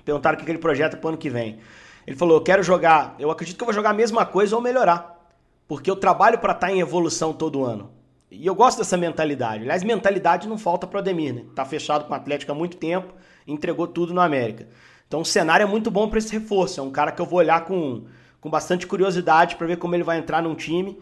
perguntaram 0.05 0.39
o 0.39 0.45
que 0.45 0.49
ele 0.49 0.59
projeta 0.59 0.97
para 0.97 1.07
o 1.07 1.09
ano 1.09 1.19
que 1.19 1.29
vem. 1.29 1.59
Ele 2.07 2.17
falou: 2.17 2.37
Eu 2.37 2.43
quero 2.43 2.63
jogar, 2.63 3.17
eu 3.19 3.29
acredito 3.29 3.57
que 3.57 3.63
eu 3.65 3.67
vou 3.67 3.75
jogar 3.75 3.91
a 3.91 3.95
mesma 3.95 4.25
coisa 4.25 4.55
ou 4.55 4.63
melhorar, 4.63 5.29
porque 5.67 5.91
eu 5.91 5.97
trabalho 5.97 6.39
para 6.39 6.53
estar 6.53 6.69
tá 6.69 6.73
em 6.73 6.79
evolução 6.79 7.33
todo 7.33 7.65
ano. 7.65 7.96
E 8.31 8.47
eu 8.47 8.55
gosto 8.55 8.79
dessa 8.79 8.97
mentalidade. 8.97 9.63
Aliás, 9.63 9.83
mentalidade 9.83 10.49
não 10.49 10.59
falta 10.59 10.87
para 10.87 10.97
o 10.97 11.01
Ademir, 11.01 11.35
né? 11.35 11.45
Tá 11.55 11.65
fechado 11.65 12.05
com 12.05 12.13
o 12.13 12.17
Atlético 12.17 12.53
há 12.53 12.55
muito 12.55 12.77
tempo, 12.77 13.15
entregou 13.47 13.87
tudo 13.87 14.13
no 14.13 14.21
América. 14.21 14.69
Então 15.07 15.21
o 15.21 15.25
cenário 15.25 15.65
é 15.65 15.67
muito 15.67 15.91
bom 15.91 16.09
para 16.09 16.19
esse 16.19 16.33
reforço. 16.33 16.81
É 16.81 16.83
um 16.83 16.91
cara 16.91 17.13
que 17.13 17.23
eu 17.23 17.27
vou 17.27 17.39
olhar 17.39 17.65
com, 17.65 18.05
com 18.41 18.51
bastante 18.51 18.87
curiosidade 18.87 19.57
para 19.57 19.67
ver 19.67 19.77
como 19.77 19.95
ele 19.95 20.03
vai 20.03 20.19
entrar 20.19 20.43
num 20.43 20.55
time 20.55 20.99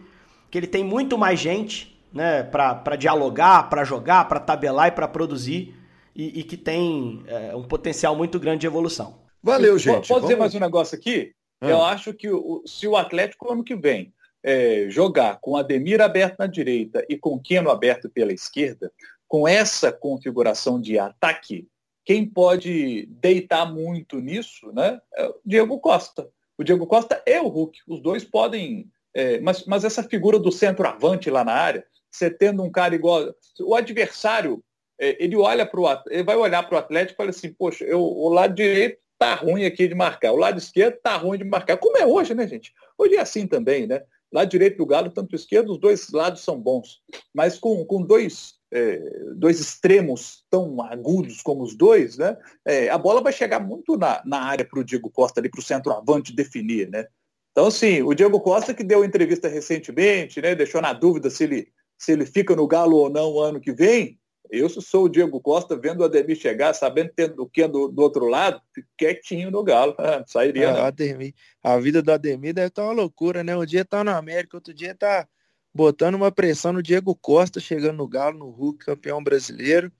que 0.55 0.59
ele 0.59 0.67
tem 0.67 0.85
muito 0.85 1.17
mais 1.17 1.37
gente, 1.37 1.99
né, 2.13 2.43
para 2.43 2.95
dialogar, 2.95 3.69
para 3.69 3.83
jogar, 3.83 4.25
para 4.25 4.39
tabelar 4.39 4.87
e 4.87 4.91
para 4.91 5.05
produzir 5.05 5.75
e, 6.15 6.39
e, 6.39 6.43
que 6.43 6.55
tem 6.55 7.23
é, 7.27 7.53
um 7.53 7.63
potencial 7.63 8.15
muito 8.15 8.39
grande 8.39 8.61
de 8.61 8.67
evolução. 8.67 9.19
Valeu, 9.43 9.77
gente. 9.77 10.07
Pode 10.07 10.21
dizer 10.21 10.37
mais 10.37 10.55
um 10.55 10.59
negócio 10.59 10.97
aqui? 10.97 11.33
Ah. 11.59 11.69
Eu 11.69 11.83
acho 11.83 12.13
que 12.13 12.29
o, 12.29 12.63
se 12.65 12.87
o 12.87 12.95
Atlético 12.95 13.51
ano 13.51 13.65
que 13.65 13.75
vem 13.75 14.13
é, 14.45 14.85
jogar 14.89 15.39
com 15.41 15.57
Ademir 15.57 15.99
aberto 15.99 16.37
na 16.37 16.45
direita 16.45 17.03
e 17.09 17.17
com 17.17 17.39
Keno 17.39 17.71
aberto 17.71 18.07
pela 18.07 18.31
esquerda, 18.31 18.91
com 19.27 19.47
essa 19.47 19.91
configuração 19.91 20.79
de 20.79 20.99
ataque, 20.99 21.67
quem 22.05 22.23
pode 22.23 23.07
deitar 23.07 23.65
muito 23.65 24.19
nisso 24.19 24.71
né, 24.71 25.01
é 25.15 25.25
o 25.25 25.35
Diego 25.43 25.79
Costa. 25.79 26.29
O 26.55 26.63
Diego 26.63 26.85
Costa 26.85 27.21
é 27.25 27.41
o 27.41 27.47
Hulk. 27.47 27.79
Os 27.87 27.99
dois 27.99 28.23
podem. 28.23 28.87
É, 29.15 29.39
mas, 29.39 29.65
mas 29.65 29.83
essa 29.83 30.03
figura 30.03 30.37
do 30.37 30.51
centroavante 30.51 31.31
lá 31.31 31.43
na 31.43 31.53
área, 31.53 31.83
você 32.11 32.29
tendo 32.29 32.61
um 32.61 32.69
cara 32.69 32.93
igual. 32.93 33.33
O 33.61 33.73
adversário, 33.73 34.63
é, 34.99 35.21
ele 35.23 35.35
olha 35.35 35.65
para 35.65 35.79
o 35.79 36.03
ele 36.07 36.23
vai 36.23 36.35
olhar 36.35 36.61
para 36.61 36.75
o 36.75 36.77
Atlético 36.77 37.13
e 37.13 37.17
fala 37.17 37.29
assim, 37.31 37.51
poxa, 37.51 37.83
eu, 37.83 37.99
o 37.99 38.29
lado 38.29 38.53
direito 38.53 38.99
tá 39.17 39.33
ruim 39.33 39.65
aqui 39.65 39.87
de 39.87 39.95
marcar, 39.95 40.33
o 40.33 40.37
lado 40.37 40.59
esquerdo 40.59 40.97
tá 41.01 41.17
ruim 41.17 41.39
de 41.39 41.43
marcar. 41.43 41.77
Como 41.77 41.97
é 41.97 42.05
hoje, 42.05 42.35
né, 42.35 42.47
gente? 42.47 42.71
Hoje 42.97 43.15
é 43.15 43.21
assim 43.21 43.47
também, 43.47 43.87
né? 43.87 44.03
Lado 44.31 44.49
direito 44.49 44.77
do 44.77 44.85
Galo, 44.85 45.09
tanto 45.09 45.35
esquerdo, 45.35 45.71
os 45.71 45.79
dois 45.79 46.09
lados 46.11 46.41
são 46.41 46.59
bons. 46.59 47.01
Mas 47.33 47.57
com, 47.57 47.85
com 47.85 48.01
dois, 48.01 48.55
é, 48.71 48.97
dois 49.35 49.59
extremos 49.59 50.43
tão 50.49 50.81
agudos 50.81 51.41
como 51.41 51.63
os 51.63 51.75
dois, 51.75 52.17
né? 52.17 52.37
É, 52.65 52.89
a 52.89 52.97
bola 52.97 53.21
vai 53.21 53.31
chegar 53.31 53.59
muito 53.59 53.97
na, 53.97 54.21
na 54.25 54.41
área 54.41 54.65
para 54.65 54.79
o 54.79 54.83
Diego 54.83 55.09
Costa, 55.09 55.41
para 55.41 55.59
o 55.59 55.63
centroavante 55.63 56.35
definir, 56.35 56.89
né? 56.89 57.07
Então, 57.51 57.71
sim, 57.71 58.01
o 58.01 58.13
Diego 58.13 58.41
Costa 58.41 58.73
que 58.73 58.83
deu 58.83 59.05
entrevista 59.05 59.47
recentemente, 59.47 60.41
né? 60.41 60.53
Deixou 60.53 60.81
na 60.81 60.91
dúvida 60.91 61.29
se 61.29 61.45
ele, 61.45 61.67
se 61.97 62.11
ele 62.11 62.25
fica 62.25 62.55
no 62.55 62.67
Galo 62.67 62.97
ou 62.97 63.09
não 63.09 63.39
ano 63.39 63.61
que 63.61 63.71
vem. 63.71 64.19
Eu 64.49 64.69
sou 64.69 65.05
o 65.05 65.09
Diego 65.09 65.39
Costa, 65.41 65.75
vendo 65.75 66.01
o 66.01 66.03
Ademir 66.03 66.35
chegar, 66.35 66.73
sabendo 66.73 67.11
tendo 67.15 67.41
o 67.41 67.49
que 67.49 67.67
do, 67.67 67.87
do 67.87 68.01
outro 68.01 68.25
lado, 68.25 68.61
quietinho 68.97 69.51
no 69.51 69.63
Galo. 69.63 69.95
Ah, 69.97 70.23
sairia. 70.27 70.71
Ah, 70.71 70.87
Ademir, 70.87 71.33
a 71.63 71.77
vida 71.77 72.01
do 72.01 72.11
Ademir 72.11 72.53
deve 72.53 72.67
estar 72.67 72.83
uma 72.83 72.93
loucura, 72.93 73.43
né? 73.43 73.55
Um 73.55 73.65
dia 73.65 73.83
tá 73.83 74.03
na 74.03 74.17
América, 74.17 74.57
outro 74.57 74.73
dia 74.73 74.93
tá 74.95 75.27
botando 75.73 76.15
uma 76.15 76.31
pressão 76.31 76.71
no 76.71 76.81
Diego 76.81 77.13
Costa, 77.15 77.59
chegando 77.59 77.97
no 77.97 78.07
Galo, 78.07 78.37
no 78.37 78.49
Hulk, 78.49 78.85
campeão 78.85 79.23
brasileiro. 79.23 79.91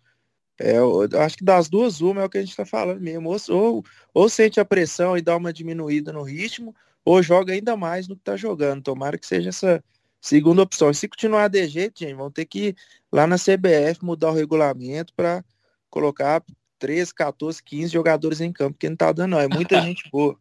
É, 0.57 0.77
eu, 0.77 1.01
acho 1.19 1.37
que 1.37 1.43
das 1.43 1.67
duas, 1.67 1.99
uma 1.99 2.21
é 2.21 2.25
o 2.25 2.29
que 2.29 2.37
a 2.37 2.41
gente 2.41 2.51
está 2.51 2.65
falando 2.65 3.01
mesmo. 3.01 3.29
Ou, 3.29 3.37
ou, 3.49 3.83
ou, 4.13 4.29
sente 4.29 4.59
a 4.59 4.65
pressão 4.65 5.17
e 5.17 5.21
dá 5.21 5.35
uma 5.35 5.51
diminuída 5.51 6.13
no 6.13 6.23
ritmo, 6.23 6.73
ou 7.03 7.21
joga 7.21 7.53
ainda 7.53 7.75
mais 7.75 8.07
no 8.07 8.15
que 8.15 8.21
está 8.21 8.37
jogando. 8.37 8.81
Tomara 8.81 9.17
que 9.17 9.27
seja 9.27 9.49
essa, 9.49 9.83
Segunda 10.25 10.63
opção. 10.63 10.89
E 10.89 10.95
se 10.95 11.07
continuar 11.07 11.47
de 11.49 11.67
jeito, 11.67 11.99
gente, 11.99 12.15
vão 12.15 12.31
ter 12.31 12.45
que 12.45 12.69
ir 12.69 12.75
lá 13.11 13.27
na 13.27 13.35
CBF 13.35 14.03
mudar 14.03 14.31
o 14.31 14.33
regulamento 14.33 15.13
para 15.13 15.45
colocar 15.87 16.43
13, 16.79 17.13
14, 17.13 17.61
15 17.61 17.93
jogadores 17.93 18.41
em 18.41 18.51
campo, 18.51 18.71
porque 18.71 18.89
não 18.89 18.95
tá 18.95 19.11
dando, 19.11 19.29
não. 19.29 19.39
É 19.39 19.47
muita 19.47 19.79
gente 19.85 20.09
boa. 20.11 20.35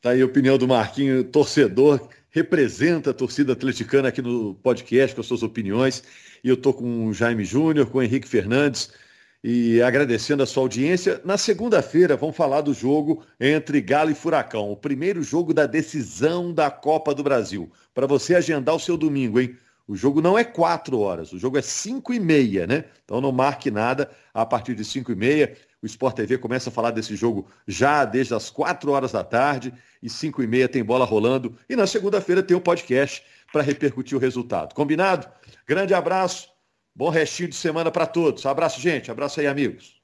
tá 0.00 0.10
aí 0.10 0.22
a 0.22 0.24
opinião 0.24 0.56
do 0.56 0.68
Marquinho, 0.68 1.24
torcedor, 1.24 2.08
representa 2.30 3.10
a 3.10 3.14
torcida 3.14 3.52
atleticana 3.52 4.10
aqui 4.10 4.22
no 4.22 4.54
podcast 4.54 5.16
com 5.16 5.22
as 5.22 5.26
suas 5.26 5.42
opiniões. 5.42 6.04
E 6.44 6.48
eu 6.48 6.56
tô 6.56 6.72
com 6.72 7.08
o 7.08 7.12
Jaime 7.12 7.44
Júnior, 7.44 7.90
com 7.90 7.98
o 7.98 8.02
Henrique 8.02 8.28
Fernandes 8.28 8.92
e 9.42 9.80
agradecendo 9.82 10.42
a 10.42 10.46
sua 10.46 10.62
audiência. 10.64 11.20
Na 11.24 11.38
segunda-feira 11.38 12.16
vamos 12.16 12.36
falar 12.36 12.60
do 12.60 12.74
jogo 12.74 13.22
entre 13.40 13.80
Galo 13.80 14.10
e 14.10 14.14
Furacão, 14.14 14.70
o 14.70 14.76
primeiro 14.76 15.22
jogo 15.22 15.54
da 15.54 15.66
decisão 15.66 16.52
da 16.52 16.70
Copa 16.70 17.14
do 17.14 17.22
Brasil. 17.22 17.70
Para 17.94 18.06
você 18.06 18.34
agendar 18.34 18.74
o 18.74 18.80
seu 18.80 18.96
domingo, 18.96 19.40
hein? 19.40 19.56
O 19.88 19.94
jogo 19.94 20.20
não 20.20 20.36
é 20.36 20.42
quatro 20.42 20.98
horas, 20.98 21.32
o 21.32 21.38
jogo 21.38 21.56
é 21.58 21.62
cinco 21.62 22.12
e 22.12 22.18
meia, 22.18 22.66
né? 22.66 22.86
Então 23.04 23.20
não 23.20 23.30
marque 23.30 23.70
nada 23.70 24.10
a 24.34 24.44
partir 24.44 24.74
de 24.74 24.84
cinco 24.84 25.12
e 25.12 25.14
meia. 25.14 25.56
O 25.80 25.86
Sport 25.86 26.16
TV 26.16 26.38
começa 26.38 26.70
a 26.70 26.72
falar 26.72 26.90
desse 26.90 27.14
jogo 27.14 27.46
já 27.68 28.04
desde 28.04 28.34
as 28.34 28.50
quatro 28.50 28.90
horas 28.90 29.12
da 29.12 29.22
tarde 29.22 29.72
e 30.02 30.10
cinco 30.10 30.42
e 30.42 30.46
meia 30.46 30.68
tem 30.68 30.82
bola 30.82 31.04
rolando. 31.04 31.56
E 31.68 31.76
na 31.76 31.86
segunda-feira 31.86 32.42
tem 32.42 32.56
o 32.56 32.58
um 32.58 32.62
podcast 32.62 33.22
para 33.52 33.62
repercutir 33.62 34.18
o 34.18 34.20
resultado. 34.20 34.74
Combinado? 34.74 35.28
Grande 35.66 35.94
abraço. 35.94 36.55
Bom 36.96 37.10
restinho 37.10 37.48
de 37.48 37.54
semana 37.54 37.92
para 37.92 38.06
todos. 38.08 38.44
Abraço, 38.46 38.80
gente. 38.80 39.08
Abraço 39.10 39.38
aí, 39.40 39.46
amigos. 39.46 39.95